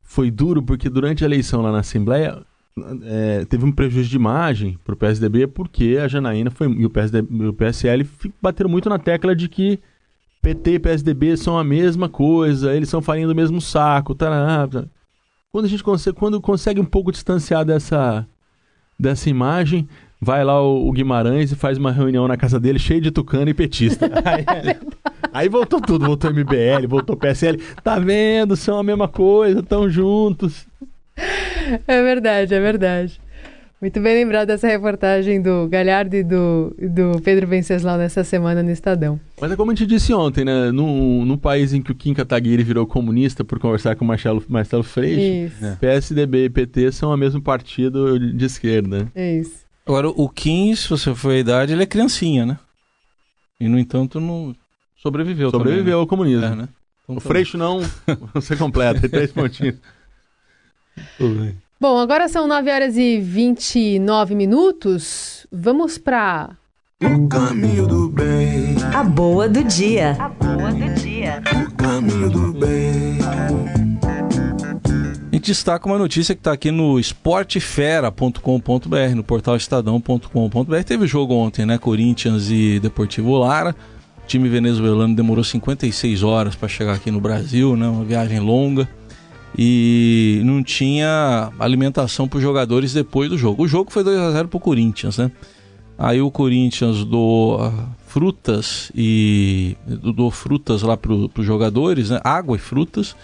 foi 0.03 0.29
duro 0.29 0.61
porque 0.61 0.87
durante 0.87 1.23
a 1.23 1.27
eleição 1.27 1.63
lá 1.63 1.71
na 1.71 1.79
Assembleia 1.79 2.43
é, 3.05 3.43
teve 3.45 3.65
um 3.65 3.71
prejuízo 3.71 4.09
de 4.09 4.17
imagem 4.17 4.77
pro 4.85 4.95
PSDB 4.95 5.47
porque 5.47 5.97
a 5.99 6.07
Janaína 6.07 6.51
foi, 6.51 6.71
e 6.71 6.85
o, 6.85 6.89
PSD, 6.91 7.23
e 7.27 7.45
o 7.47 7.53
PSL 7.53 8.07
bateram 8.39 8.69
muito 8.69 8.87
na 8.87 8.99
tecla 8.99 9.35
de 9.35 9.49
que 9.49 9.79
PT 10.45 10.73
e 10.73 10.79
PSDB 10.79 11.37
são 11.37 11.57
a 11.57 11.63
mesma 11.63 12.07
coisa, 12.07 12.71
eles 12.71 12.87
são 12.87 13.01
farinha 13.01 13.25
do 13.25 13.33
mesmo 13.33 13.59
saco, 13.59 14.13
tarará, 14.13 14.67
tarará. 14.67 14.87
Quando 15.51 15.65
a 15.65 15.67
gente 15.67 15.83
consegue, 15.83 16.15
quando 16.15 16.39
consegue 16.39 16.79
um 16.79 16.85
pouco 16.85 17.11
distanciar 17.11 17.65
dessa, 17.65 18.27
dessa 18.99 19.27
imagem, 19.27 19.89
vai 20.21 20.43
lá 20.43 20.61
o, 20.61 20.87
o 20.87 20.91
Guimarães 20.91 21.51
e 21.51 21.55
faz 21.55 21.79
uma 21.79 21.91
reunião 21.91 22.27
na 22.27 22.37
casa 22.37 22.59
dele 22.59 22.77
cheio 22.77 23.01
de 23.01 23.09
tucano 23.09 23.49
e 23.49 23.55
petista. 23.55 24.05
aí, 24.23 24.77
aí 25.33 25.49
voltou 25.49 25.81
tudo, 25.81 26.05
voltou 26.05 26.29
MBL, 26.29 26.87
voltou 26.87 27.17
PSL. 27.17 27.57
Tá 27.83 27.97
vendo? 27.97 28.55
São 28.55 28.77
a 28.77 28.83
mesma 28.83 29.07
coisa, 29.07 29.61
estão 29.61 29.89
juntos. 29.89 30.67
É 31.87 32.03
verdade, 32.03 32.53
é 32.53 32.59
verdade. 32.59 33.19
Muito 33.81 33.99
bem 33.99 34.15
lembrado 34.15 34.47
dessa 34.47 34.67
reportagem 34.67 35.41
do 35.41 35.67
Galhardo 35.67 36.15
e 36.15 36.23
do, 36.23 36.75
do 36.79 37.21
Pedro 37.21 37.45
Venceslau 37.45 37.97
nessa 37.97 38.23
semana 38.23 38.63
no 38.63 38.71
Estadão. 38.71 39.19
Mas 39.39 39.51
é 39.51 39.55
como 39.55 39.71
a 39.71 39.75
gente 39.75 39.85
disse 39.87 40.13
ontem, 40.13 40.45
né? 40.45 40.71
Num, 40.71 41.25
num 41.25 41.37
país 41.37 41.73
em 41.73 41.81
que 41.81 41.91
o 41.91 41.95
Kim 41.95 42.13
Kataguiri 42.13 42.63
virou 42.63 42.87
comunista 42.87 43.43
por 43.43 43.59
conversar 43.59 43.95
com 43.95 44.05
o 44.05 44.07
Marcelo, 44.07 44.43
Marcelo 44.47 44.81
Freixo, 44.81 45.53
Isso, 45.53 45.77
PSDB 45.79 46.45
e 46.45 46.49
PT 46.49 46.93
são 46.93 47.11
o 47.11 47.17
mesmo 47.17 47.41
partido 47.41 48.17
de, 48.17 48.45
esquerda. 48.45 48.99
né? 48.99 49.07
é 49.13 49.37
isso. 49.39 49.65
Agora, 49.85 50.09
o 50.09 50.27
Kim, 50.29 50.73
se 50.73 50.89
você 50.89 51.13
for 51.13 51.31
a 51.31 51.37
idade, 51.37 51.73
ele 51.73 51.83
é 51.83 51.85
criancinha, 51.85 52.45
né? 52.45 52.57
E, 53.59 53.67
no 53.67 53.77
entanto, 53.77 54.19
não 54.19 54.55
sobreviveu 54.97 55.51
Sobreviveu 55.51 55.99
ao 55.99 56.07
comunismo. 56.07 56.41
também, 56.41 56.57
né? 56.57 56.63
É, 56.63 56.65
né? 56.65 56.69
Então, 57.03 57.17
O 57.17 57.21
tá 57.21 57.27
Freixo 57.27 57.57
não, 57.57 57.81
você 58.33 58.55
completa, 58.55 59.01
tem 59.01 59.09
três 59.09 59.31
pontinhos. 59.31 59.75
Tudo 61.19 61.41
bem. 61.41 61.64
Bom, 61.77 61.99
agora 61.99 62.29
são 62.29 62.47
9 62.47 62.71
horas 62.71 62.95
e 62.95 63.19
29 63.19 64.33
minutos. 64.33 65.45
Vamos 65.51 65.97
para 65.97 66.51
O 67.03 67.27
caminho 67.27 67.85
do 67.85 68.07
bem, 68.07 68.77
A 68.93 69.03
boa 69.03 69.49
do 69.49 69.61
dia. 69.61 70.15
A 70.17 70.29
boa 70.29 70.71
do 70.71 70.93
dia. 70.93 71.43
o 71.53 71.69
caminho 71.75 72.29
do 72.29 72.53
bem. 72.53 73.17
A 75.29 75.35
gente 75.35 75.47
destaca 75.47 75.85
uma 75.85 75.97
notícia 75.97 76.33
que 76.33 76.39
está 76.39 76.53
aqui 76.53 76.71
no 76.71 76.97
esportefera.com.br, 76.97 79.13
no 79.13 79.23
portal 79.25 79.57
estadão.com.br. 79.57 80.83
Teve 80.85 81.05
jogo 81.05 81.33
ontem, 81.33 81.65
né? 81.65 81.77
Corinthians 81.77 82.49
e 82.49 82.79
Deportivo 82.79 83.37
Lara. 83.37 83.75
time 84.25 84.47
venezuelano 84.47 85.13
demorou 85.13 85.43
56 85.43 86.23
horas 86.23 86.55
para 86.55 86.69
chegar 86.69 86.93
aqui 86.93 87.11
no 87.11 87.19
Brasil, 87.19 87.75
né? 87.75 87.85
Uma 87.85 88.05
viagem 88.05 88.39
longa 88.39 88.87
e 89.57 90.41
não 90.43 90.61
tinha 90.61 91.51
alimentação 91.59 92.27
para 92.27 92.37
os 92.37 92.43
jogadores 92.43 92.93
depois 92.93 93.29
do 93.29 93.37
jogo. 93.37 93.63
O 93.63 93.67
jogo 93.67 93.91
foi 93.91 94.03
2 94.03 94.17
a 94.17 94.31
0 94.31 94.47
para 94.47 94.57
o 94.57 94.59
Corinthians, 94.59 95.17
né? 95.17 95.31
Aí 95.97 96.21
o 96.21 96.29
Corinthians 96.29 97.05
doou 97.05 97.65
uh, 97.65 97.73
frutas 98.05 98.91
e 98.93 99.77
doou 99.87 100.29
frutas 100.29 100.81
lá 100.81 100.97
para 100.97 101.13
os 101.13 101.45
jogadores, 101.45 102.09
né? 102.09 102.19
Água 102.23 102.57
e 102.57 102.59
frutas. 102.59 103.15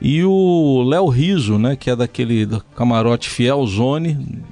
E 0.00 0.22
o 0.24 0.82
Léo 0.86 1.08
Riso, 1.08 1.58
né, 1.58 1.74
que 1.74 1.90
é 1.90 1.96
daquele 1.96 2.44
do 2.44 2.60
camarote 2.74 3.30
Fiel 3.30 3.66
Zone, 3.66 4.42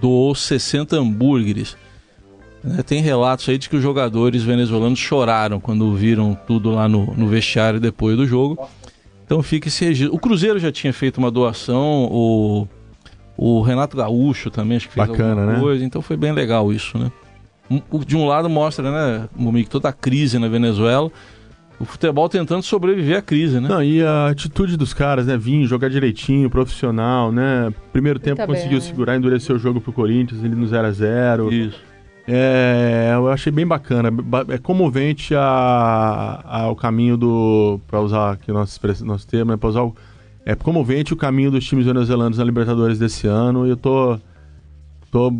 doou 0.00 0.34
60 0.34 0.96
hambúrgueres. 0.96 1.76
Né, 2.62 2.82
tem 2.82 3.00
relatos 3.00 3.48
aí 3.48 3.56
de 3.56 3.68
que 3.68 3.76
os 3.76 3.82
jogadores 3.82 4.42
venezuelanos 4.42 4.98
choraram 4.98 5.60
quando 5.60 5.94
viram 5.94 6.36
tudo 6.46 6.72
lá 6.72 6.88
no, 6.88 7.14
no 7.14 7.28
vestiário 7.28 7.80
depois 7.80 8.16
do 8.16 8.26
jogo. 8.26 8.68
Então 9.30 9.44
fica 9.44 9.68
esse 9.68 9.84
registro. 9.84 10.12
O 10.12 10.18
Cruzeiro 10.18 10.58
já 10.58 10.72
tinha 10.72 10.92
feito 10.92 11.18
uma 11.18 11.30
doação, 11.30 12.08
o, 12.10 12.66
o 13.36 13.62
Renato 13.62 13.96
Gaúcho 13.96 14.50
também 14.50 14.76
acho 14.76 14.88
que 14.88 14.94
fez 14.94 15.06
Bacana, 15.06 15.42
alguma 15.42 15.52
né? 15.52 15.60
coisa, 15.60 15.84
então 15.84 16.02
foi 16.02 16.16
bem 16.16 16.32
legal 16.32 16.72
isso, 16.72 16.98
né? 16.98 17.12
De 18.04 18.16
um 18.16 18.26
lado 18.26 18.50
mostra, 18.50 18.90
né, 18.90 19.28
Mumik, 19.36 19.70
toda 19.70 19.88
a 19.88 19.92
crise 19.92 20.36
na 20.36 20.48
Venezuela, 20.48 21.12
o 21.78 21.84
futebol 21.84 22.28
tentando 22.28 22.64
sobreviver 22.64 23.18
à 23.18 23.22
crise, 23.22 23.60
né? 23.60 23.68
Não, 23.68 23.80
e 23.80 24.02
a 24.02 24.26
atitude 24.26 24.76
dos 24.76 24.92
caras, 24.92 25.28
né? 25.28 25.36
Vir 25.36 25.64
jogar 25.64 25.88
direitinho, 25.88 26.50
profissional, 26.50 27.30
né? 27.30 27.72
Primeiro 27.92 28.18
tempo 28.18 28.38
Tá 28.38 28.48
conseguiu 28.48 28.70
bem, 28.70 28.80
né? 28.80 28.84
segurar, 28.84 29.16
endurecer 29.16 29.54
o 29.54 29.60
jogo 29.60 29.80
pro 29.80 29.92
Corinthians, 29.92 30.42
ele 30.42 30.56
no 30.56 30.66
0 30.66 30.88
a 30.88 30.90
0 30.90 31.52
Isso. 31.52 31.89
É, 32.32 33.10
eu 33.14 33.28
achei 33.28 33.50
bem 33.52 33.66
bacana. 33.66 34.10
Ba- 34.10 34.44
É 34.48 34.58
comovente 34.58 35.34
a, 35.34 36.40
a- 36.44 36.70
o 36.70 36.76
caminho 36.76 37.16
do. 37.16 37.80
Pra 37.88 38.00
usar 38.00 38.32
aqui 38.32 38.50
o 38.50 38.54
nosso, 38.54 38.78
nosso 39.04 39.26
termo, 39.26 39.50
né? 39.50 39.56
Pra 39.56 39.68
usar 39.68 39.82
o, 39.82 39.94
é 40.46 40.54
comovente 40.54 41.12
o 41.12 41.16
caminho 41.16 41.50
dos 41.50 41.64
times 41.64 41.86
venezuelanos 41.86 42.38
na 42.38 42.44
Libertadores 42.44 42.98
desse 42.98 43.26
ano. 43.26 43.66
E 43.66 43.70
eu 43.70 43.76
tô. 43.76 44.18
tô 45.10 45.32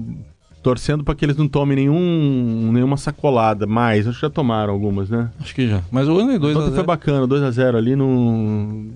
torcendo 0.63 1.03
pra 1.03 1.15
que 1.15 1.25
eles 1.25 1.37
não 1.39 1.49
tomem 1.49 1.75
nenhum, 1.77 2.71
nenhuma 2.73 2.97
sacolada 2.99 3.67
mais. 3.67 4.07
Acho 4.07 4.17
que 4.21 4.27
já 4.27 4.31
tomaram 4.31 4.73
algumas, 4.75 5.09
né? 5.09 5.31
Acho 5.41 5.55
que 5.55 5.67
já. 5.69 5.81
Mas 5.91 6.07
o 6.09 6.19
ano 6.19 6.33
é 6.33 6.39
2 6.39 6.55
Ontem 6.55 6.65
a 6.65 6.69
foi 6.69 6.75
0 6.77 6.87
bacana, 6.87 7.27
2x0 7.27 7.77
ali 7.77 7.97
não. 7.97 8.89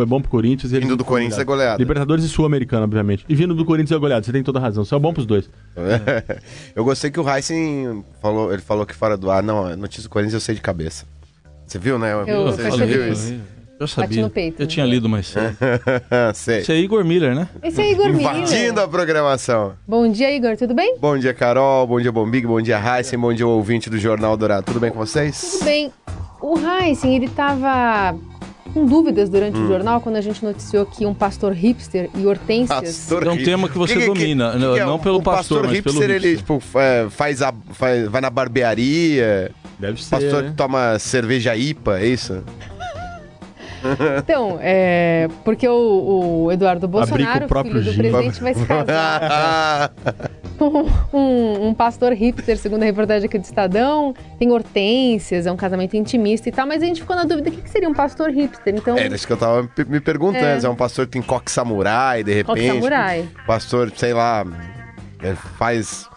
Foi 0.00 0.06
bom 0.06 0.18
pro 0.18 0.30
Corinthians. 0.30 0.72
e 0.72 0.80
Vindo 0.80 0.96
do 0.96 1.04
Corinthians 1.04 1.38
é 1.38 1.44
goleados. 1.44 1.76
goleada. 1.76 1.82
Libertadores 1.82 2.24
e 2.24 2.28
Sul-Americano, 2.30 2.84
obviamente. 2.84 3.22
E 3.28 3.34
vindo 3.34 3.54
do 3.54 3.66
Corinthians 3.66 3.94
é 3.94 4.00
goleado, 4.00 4.24
você 4.24 4.32
tem 4.32 4.42
toda 4.42 4.58
a 4.58 4.62
razão. 4.62 4.82
Isso 4.82 4.94
é 4.94 4.98
bom 4.98 5.12
pros 5.12 5.26
dois. 5.26 5.50
eu 6.74 6.82
gostei 6.82 7.10
que 7.10 7.20
o 7.20 7.28
Heisen 7.28 8.02
falou, 8.22 8.50
ele 8.50 8.62
falou 8.62 8.86
que 8.86 8.94
fora 8.94 9.14
do 9.14 9.30
ar, 9.30 9.42
não, 9.42 9.76
notícia 9.76 10.04
do 10.04 10.08
Corinthians 10.08 10.32
eu 10.32 10.40
sei 10.40 10.54
de 10.54 10.62
cabeça. 10.62 11.04
Você 11.66 11.78
viu, 11.78 11.98
né? 11.98 12.14
Eu 12.26 12.44
Você 12.46 12.62
já 12.62 12.70
percebi. 12.70 12.92
viu 12.94 13.12
isso? 13.12 13.34
Eu 13.78 13.86
sabia. 13.86 14.30
peito, 14.30 14.62
eu 14.62 14.64
né? 14.64 14.70
tinha 14.70 14.86
lido 14.86 15.06
mais 15.06 15.26
cedo. 15.26 15.54
sei. 16.34 16.60
Esse 16.60 16.72
é 16.72 16.76
Igor 16.78 17.04
Miller, 17.04 17.34
né? 17.34 17.46
Esse 17.62 17.82
é 17.82 17.92
Igor 17.92 18.06
Invadindo 18.08 18.56
Miller. 18.56 18.78
a 18.84 18.88
programação. 18.88 19.74
Bom 19.86 20.10
dia, 20.10 20.34
Igor, 20.34 20.56
tudo 20.56 20.74
bem? 20.74 20.96
Bom 20.98 21.18
dia, 21.18 21.34
Carol. 21.34 21.86
Bom 21.86 22.00
dia, 22.00 22.10
Bombig. 22.10 22.46
Bom 22.46 22.62
dia, 22.62 22.80
Heisen. 22.80 23.18
Bom 23.18 23.34
dia, 23.34 23.46
ouvinte 23.46 23.90
do 23.90 23.98
Jornal 23.98 24.34
Dourado. 24.34 24.64
Tudo 24.64 24.80
bem 24.80 24.90
com 24.90 24.98
vocês? 24.98 25.58
Tudo 25.58 25.64
bem. 25.66 25.92
O 26.40 26.56
Heisen, 26.58 27.16
ele 27.16 27.28
tava 27.28 28.18
com 28.70 28.86
dúvidas 28.86 29.28
durante 29.28 29.58
Hum. 29.58 29.64
o 29.64 29.68
jornal 29.68 30.00
quando 30.00 30.16
a 30.16 30.20
gente 30.20 30.44
noticiou 30.44 30.86
que 30.86 31.04
um 31.06 31.12
pastor 31.14 31.52
hipster 31.52 32.08
e 32.14 32.26
hortênsias... 32.26 32.68
Pastor 32.80 33.26
É 33.26 33.30
um 33.30 33.36
tema 33.42 33.68
que 33.68 33.76
você 33.78 34.06
domina, 34.06 34.54
não- 34.54 34.76
é? 34.76 34.84
não 34.84 34.98
pelo 34.98 35.18
o 35.18 35.22
pastor, 35.22 35.58
pastor, 35.58 35.62
mas 35.64 35.72
hipster, 35.72 35.92
pelo 36.00 36.04
ele 36.12 36.28
hipster. 36.30 36.38
tipo, 36.38 36.60
fa- 36.60 37.08
faz 37.10 37.42
a, 37.42 37.52
faz- 37.72 38.08
vai 38.08 38.20
na 38.20 38.30
barbearia. 38.30 39.50
Deve 39.78 40.02
ser. 40.02 40.10
Pastor 40.10 40.42
né? 40.44 40.54
toma 40.56 40.98
cerveja 40.98 41.56
IPA, 41.56 42.00
é 42.00 42.06
isso? 42.06 42.42
Então, 44.18 44.58
é... 44.60 45.28
Porque 45.44 45.66
o, 45.68 46.44
o 46.44 46.52
Eduardo 46.52 46.86
Bolsonaro, 46.88 47.44
o 47.44 47.48
próprio 47.48 47.72
filho 47.74 47.84
do 47.84 47.92
gin. 47.92 47.98
presidente, 47.98 48.40
vai 48.42 48.54
se 48.54 48.66
casar 48.66 49.92
com 50.58 50.86
um, 51.16 51.68
um 51.68 51.74
pastor 51.74 52.12
hipster, 52.12 52.58
segundo 52.58 52.82
a 52.82 52.86
reportagem 52.86 53.26
aqui 53.26 53.38
do 53.38 53.44
Estadão. 53.44 54.14
Tem 54.38 54.50
hortênsias, 54.50 55.46
é 55.46 55.52
um 55.52 55.56
casamento 55.56 55.96
intimista 55.96 56.48
e 56.48 56.52
tal. 56.52 56.66
Mas 56.66 56.82
a 56.82 56.86
gente 56.86 57.00
ficou 57.00 57.16
na 57.16 57.24
dúvida, 57.24 57.48
o 57.48 57.52
que, 57.52 57.62
que 57.62 57.70
seria 57.70 57.88
um 57.88 57.94
pastor 57.94 58.30
hipster? 58.30 58.74
Então, 58.74 58.96
é, 58.98 59.06
isso 59.06 59.26
que 59.26 59.32
eu 59.32 59.36
tava 59.38 59.62
me- 59.62 60.00
perguntando. 60.00 60.44
É. 60.44 60.60
É. 60.62 60.68
um 60.68 60.76
pastor 60.76 61.06
que 61.06 61.12
tem 61.12 61.22
coque 61.22 61.50
samurai, 61.50 62.22
de 62.22 62.34
repente. 62.34 62.66
Samurai. 62.66 63.28
Pastor, 63.46 63.90
sei 63.96 64.12
lá, 64.12 64.44
é, 65.22 65.34
faz. 65.34 66.09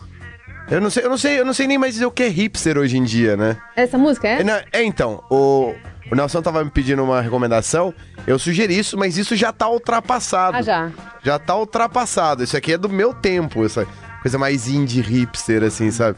Eu 0.72 0.82
não 0.82 0.90
sei, 0.90 1.04
eu 1.06 1.10
não 1.10 1.18
sei, 1.18 1.40
eu 1.40 1.46
não 1.46 1.54
sei 1.54 1.68
nem 1.68 1.78
mais 1.78 1.94
dizer 1.94 2.06
o 2.06 2.12
que 2.12 2.24
é 2.24 2.28
hipster 2.28 2.78
hoje 2.78 2.98
em 2.98 3.04
dia, 3.04 3.36
né? 3.38 3.58
Essa 3.76 3.98
música 3.98 4.28
é? 4.28 4.40
É, 4.42 4.44
não, 4.44 4.54
é, 4.72 4.84
então, 4.84 5.24
o, 5.30 5.74
o 6.12 6.16
Nelson 6.16 6.42
tava 6.42 6.64
me 6.64 6.72
pedindo 6.72 7.04
uma 7.04 7.22
recomendação, 7.22 7.94
eu 8.26 8.40
sugeri 8.40 8.78
isso, 8.80 8.98
mas 8.98 9.18
isso 9.18 9.36
já 9.36 9.52
tá 9.52 9.68
ultrapassado. 9.70 10.58
Ah, 10.58 10.62
já. 10.62 10.92
Já 11.22 11.38
tá 11.38 11.56
ultrapassado. 11.56 12.44
Isso 12.44 12.56
aqui 12.58 12.74
é 12.74 12.78
do 12.78 12.90
meu 12.90 13.14
tempo, 13.14 13.64
essa 13.66 13.86
coisa 14.22 14.38
mais 14.38 14.68
indie 14.68 15.02
hipster, 15.02 15.64
assim, 15.64 15.92
sabe? 15.92 16.18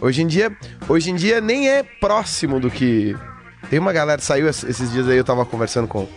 Hoje 0.00 0.22
em 0.22 0.26
dia, 0.26 0.56
hoje 0.88 1.10
em 1.10 1.14
dia 1.16 1.40
nem 1.40 1.68
é 1.68 1.82
próximo 1.82 2.60
do 2.60 2.70
que. 2.70 3.14
Tem 3.68 3.78
uma 3.78 3.92
galera, 3.92 4.20
saiu 4.22 4.48
es- 4.48 4.62
esses 4.64 4.90
dias 4.92 5.06
aí, 5.08 5.16
eu 5.18 5.24
tava 5.24 5.44
conversando 5.44 5.86
com 5.88 6.08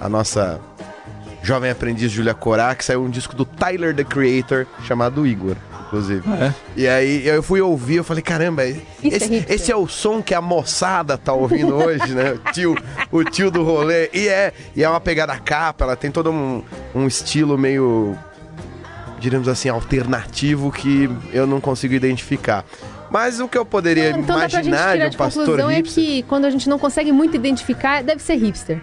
a 0.00 0.08
nossa 0.08 0.60
jovem 1.42 1.70
aprendiz 1.70 2.10
Julia 2.10 2.34
Corá, 2.34 2.74
que 2.74 2.84
saiu 2.84 3.02
um 3.02 3.08
disco 3.08 3.34
do 3.34 3.44
Tyler 3.44 3.94
the 3.94 4.04
Creator, 4.04 4.66
chamado 4.86 5.26
Igor, 5.26 5.56
inclusive. 5.90 6.22
É. 6.30 6.54
E 6.76 6.88
aí 6.88 7.26
eu 7.26 7.42
fui 7.42 7.60
ouvir, 7.60 7.96
eu 7.96 8.04
falei, 8.04 8.22
caramba, 8.22 8.62
é 8.62 8.76
esse, 9.02 9.26
hipster. 9.26 9.54
esse 9.54 9.72
é 9.72 9.76
o 9.76 9.88
som 9.88 10.22
que 10.22 10.32
a 10.32 10.40
moçada 10.40 11.18
tá 11.18 11.32
ouvindo 11.32 11.74
hoje, 11.74 12.14
né? 12.14 12.32
O 12.32 12.52
tio, 12.52 12.76
o 13.10 13.24
tio 13.24 13.50
do 13.50 13.64
rolê. 13.64 14.08
E 14.12 14.28
é, 14.28 14.52
e 14.76 14.84
é 14.84 14.88
uma 14.88 15.00
pegada 15.00 15.36
capa, 15.38 15.84
ela 15.84 15.96
tem 15.96 16.10
todo 16.10 16.30
um, 16.30 16.62
um 16.94 17.06
estilo 17.06 17.58
meio, 17.58 18.16
diríamos 19.18 19.48
assim, 19.48 19.68
alternativo 19.68 20.70
que 20.70 21.10
eu 21.32 21.46
não 21.46 21.60
consigo 21.60 21.92
identificar. 21.92 22.64
Mas 23.10 23.40
o 23.40 23.48
que 23.48 23.58
eu 23.58 23.66
poderia 23.66 24.10
Então 24.10 24.22
dá 24.22 24.34
pra 24.34 24.48
gente 24.48 24.68
imaginar 24.68 24.86
de 24.86 24.92
tirar 24.92 25.06
um 25.06 25.10
de 25.10 25.16
pastor 25.16 25.44
conclusão 25.44 25.70
é 25.70 25.76
hipster... 25.76 26.04
que 26.04 26.22
quando 26.22 26.44
a 26.44 26.50
gente 26.50 26.68
não 26.68 26.78
consegue 26.78 27.10
muito 27.10 27.34
identificar, 27.34 28.04
deve 28.04 28.22
ser 28.22 28.36
hipster. 28.36 28.80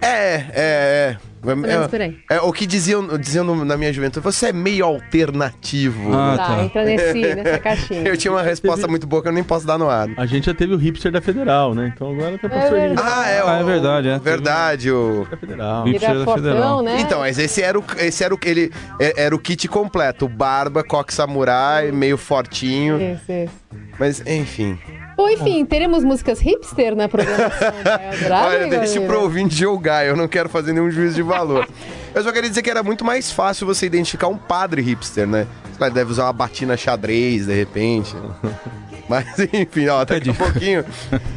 É, 0.00 0.34
é, 0.34 0.46
é. 0.54 1.16
Menos 1.54 1.86
por 1.88 2.00
aí. 2.00 2.16
É, 2.30 2.36
é, 2.36 2.40
o 2.40 2.52
que 2.52 2.66
diziam, 2.66 3.06
diziam 3.18 3.44
na 3.64 3.76
minha 3.76 3.92
juventude, 3.92 4.24
você 4.24 4.46
é 4.46 4.52
meio 4.52 4.84
alternativo. 4.84 6.12
Ah, 6.14 6.34
tá, 6.36 6.46
tá. 6.56 6.64
entra 6.64 6.84
nesse, 6.84 7.20
nessa 7.36 7.58
caixinha. 7.58 8.02
Eu 8.02 8.16
tinha 8.16 8.32
uma 8.32 8.42
resposta 8.42 8.88
muito 8.88 9.06
boa 9.06 9.22
que 9.22 9.28
eu 9.28 9.32
nem 9.32 9.44
posso 9.44 9.66
dar 9.66 9.78
no 9.78 9.88
ar. 9.88 10.08
A 10.16 10.26
gente 10.26 10.46
já 10.46 10.54
teve 10.54 10.74
o 10.74 10.76
hipster 10.76 11.12
da 11.12 11.20
Federal, 11.20 11.74
né? 11.74 11.92
Então 11.94 12.10
agora 12.12 12.38
tem 12.38 12.48
pastor 12.50 12.78
É 12.78 12.88
hipster 12.88 13.06
Ah, 13.12 13.28
é, 13.28 13.44
o, 13.44 13.48
Ah, 13.48 13.58
é 13.58 13.64
verdade, 13.64 14.08
é. 14.08 14.18
Verdade, 14.18 14.90
o... 14.90 15.26
da 15.30 15.36
Federal. 15.36 15.84
Hipster 15.84 16.00
Virar 16.10 16.18
da 16.18 16.24
fortão, 16.24 16.42
Federal. 16.44 16.82
né? 16.82 16.96
Então, 17.00 17.18
mas 17.20 17.38
esse 17.38 17.62
era 17.62 17.78
o 17.78 17.84
esse 17.98 18.24
era 18.24 18.34
o 18.34 18.38
ele 18.44 18.72
é- 19.00 19.24
era 19.24 19.34
o 19.34 19.38
kit 19.38 19.68
completo, 19.68 20.28
barba, 20.28 20.82
coque 20.82 21.12
samurai, 21.12 21.90
meio 21.92 22.16
fortinho, 22.16 22.96
Isso, 23.00 23.32
isso. 23.32 23.54
mas 23.98 24.20
enfim. 24.26 24.78
Bom, 25.16 25.30
enfim, 25.30 25.64
teremos 25.64 26.04
músicas 26.04 26.40
hipster 26.40 26.94
na 26.94 27.08
programação 27.08 27.72
da 27.82 28.00
Eldorado, 28.12 28.48
Olha, 28.48 28.68
deixa 28.68 29.00
pro 29.00 29.22
ouvinte 29.22 29.54
julgar, 29.54 30.04
eu 30.04 30.14
não 30.14 30.28
quero 30.28 30.48
fazer 30.48 30.74
nenhum 30.74 30.90
juízo 30.90 31.14
de 31.14 31.22
valor. 31.22 31.66
Eu 32.14 32.22
só 32.22 32.32
queria 32.32 32.48
dizer 32.48 32.62
que 32.62 32.70
era 32.70 32.82
muito 32.82 33.04
mais 33.04 33.30
fácil 33.30 33.66
você 33.66 33.84
identificar 33.84 34.28
um 34.28 34.38
padre 34.38 34.80
hipster, 34.80 35.26
né? 35.26 35.46
Lá, 35.78 35.90
deve 35.90 36.12
usar 36.12 36.24
uma 36.24 36.32
batina 36.32 36.74
xadrez, 36.74 37.44
de 37.44 37.52
repente. 37.54 38.16
Mas 39.06 39.38
enfim, 39.38 39.86
ó, 39.88 40.02
daqui 40.02 40.30
a 40.30 40.34
pouquinho, 40.34 40.82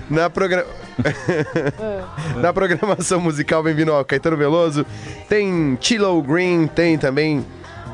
na, 0.10 0.30
progra... 0.30 0.66
na 2.38 2.54
programação 2.54 3.20
musical, 3.20 3.62
bem-vindo 3.62 3.92
ao 3.92 4.06
Caetano 4.06 4.38
Veloso, 4.38 4.86
tem 5.28 5.78
Chilo 5.82 6.22
Green, 6.22 6.66
tem 6.68 6.98
também 6.98 7.46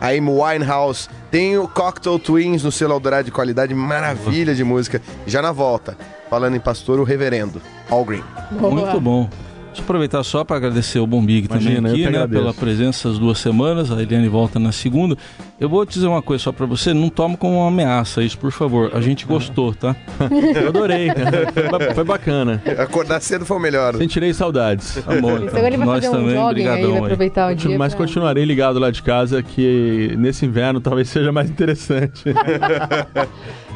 a 0.05 0.09
Amy 0.09 0.29
Winehouse, 0.29 1.09
tem 1.31 1.57
o 1.57 1.67
Cocktail 1.67 2.19
Twins 2.19 2.63
no 2.63 2.71
selo 2.71 2.93
Eldorado 2.93 3.25
de 3.25 3.31
qualidade, 3.31 3.73
maravilha 3.73 4.53
de 4.53 4.63
música. 4.63 5.01
Já 5.25 5.41
na 5.41 5.51
volta, 5.51 5.97
falando 6.29 6.55
em 6.55 6.59
pastor, 6.59 6.99
o 6.99 7.03
reverendo, 7.03 7.59
All 7.89 8.05
Green. 8.05 8.23
Boa. 8.51 8.71
Muito 8.71 9.01
bom. 9.01 9.27
Deixa 9.75 9.81
eu 9.81 9.87
aproveitar 9.87 10.23
só 10.23 10.45
para 10.45 10.55
agradecer 10.55 10.99
o 10.99 11.05
Bombig 11.05 11.49
também 11.49 11.75
aqui, 11.77 12.09
né? 12.09 12.25
Pela 12.27 12.53
presença 12.53 13.09
as 13.09 13.19
duas 13.19 13.37
semanas. 13.39 13.91
A 13.91 14.01
Eliane 14.01 14.29
volta 14.29 14.57
na 14.57 14.71
segunda. 14.71 15.17
Eu 15.59 15.67
vou 15.67 15.85
te 15.85 15.95
dizer 15.95 16.07
uma 16.07 16.21
coisa 16.21 16.45
só 16.45 16.53
para 16.53 16.65
você, 16.65 16.93
não 16.93 17.09
toma 17.09 17.35
como 17.35 17.57
uma 17.59 17.67
ameaça 17.67 18.23
isso, 18.23 18.37
por 18.37 18.51
favor. 18.51 18.91
A 18.93 19.01
gente 19.01 19.25
gostou, 19.25 19.75
tá? 19.75 19.93
Eu 20.55 20.69
adorei. 20.69 21.09
Foi 21.53 21.69
ba- 21.69 21.93
Foi 21.93 22.03
bacana. 22.05 22.63
Acordar 22.77 23.19
cedo 23.19 23.45
foi 23.45 23.57
o 23.57 23.59
melhor. 23.59 23.95
Sentirei 23.97 24.33
saudades. 24.33 24.95
Tá 25.05 25.19
bom, 25.19 25.35
Isso, 25.39 25.47
agora 25.49 25.67
ele 25.67 25.77
vai 25.77 25.85
Nós 25.87 26.05
fazer 26.05 26.15
um 26.17 26.19
também, 26.21 26.35
jogging 26.35 26.67
aí, 26.69 26.85
vai 26.87 26.97
aproveitar 27.01 27.51
o 27.51 27.55
dia. 27.55 27.77
Mas 27.77 27.93
pra- 27.93 28.05
continuarei 28.05 28.45
ligado 28.45 28.79
lá 28.79 28.89
de 28.89 29.03
casa, 29.03 29.43
que 29.43 30.15
nesse 30.17 30.45
inverno 30.45 30.79
talvez 30.79 31.09
seja 31.09 31.33
mais 31.33 31.49
interessante. 31.49 32.23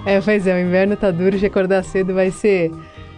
É, 0.05 0.21
pois 0.21 0.47
é, 0.47 0.55
o 0.55 0.65
inverno 0.65 0.95
tá 0.95 1.11
duro, 1.11 1.37
de 1.37 1.45
acordar 1.45 1.83
cedo 1.83 2.13
vai 2.13 2.31
ser, 2.31 2.71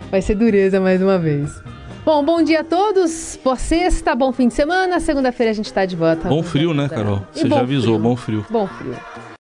vai 0.09 0.19
ser 0.19 0.33
dureza 0.33 0.79
mais 0.81 0.99
uma 0.99 1.17
vez. 1.19 1.61
Bom, 2.03 2.23
bom 2.25 2.41
dia 2.41 2.61
a 2.61 2.63
todos. 2.63 3.39
Boa 3.43 3.55
sexta, 3.55 4.15
bom 4.15 4.31
fim 4.31 4.47
de 4.47 4.55
semana. 4.55 4.99
Segunda-feira 4.99 5.51
a 5.51 5.53
gente 5.53 5.71
tá 5.71 5.85
de 5.85 5.95
volta. 5.95 6.27
Bom 6.27 6.41
frio, 6.41 6.73
né, 6.73 6.89
Carol? 6.89 7.21
E 7.35 7.39
Você 7.41 7.49
já 7.49 7.59
avisou, 7.59 7.93
frio. 7.95 7.99
bom 7.99 8.15
frio. 8.15 8.45
Bom 8.49 8.67
frio. 8.67 8.95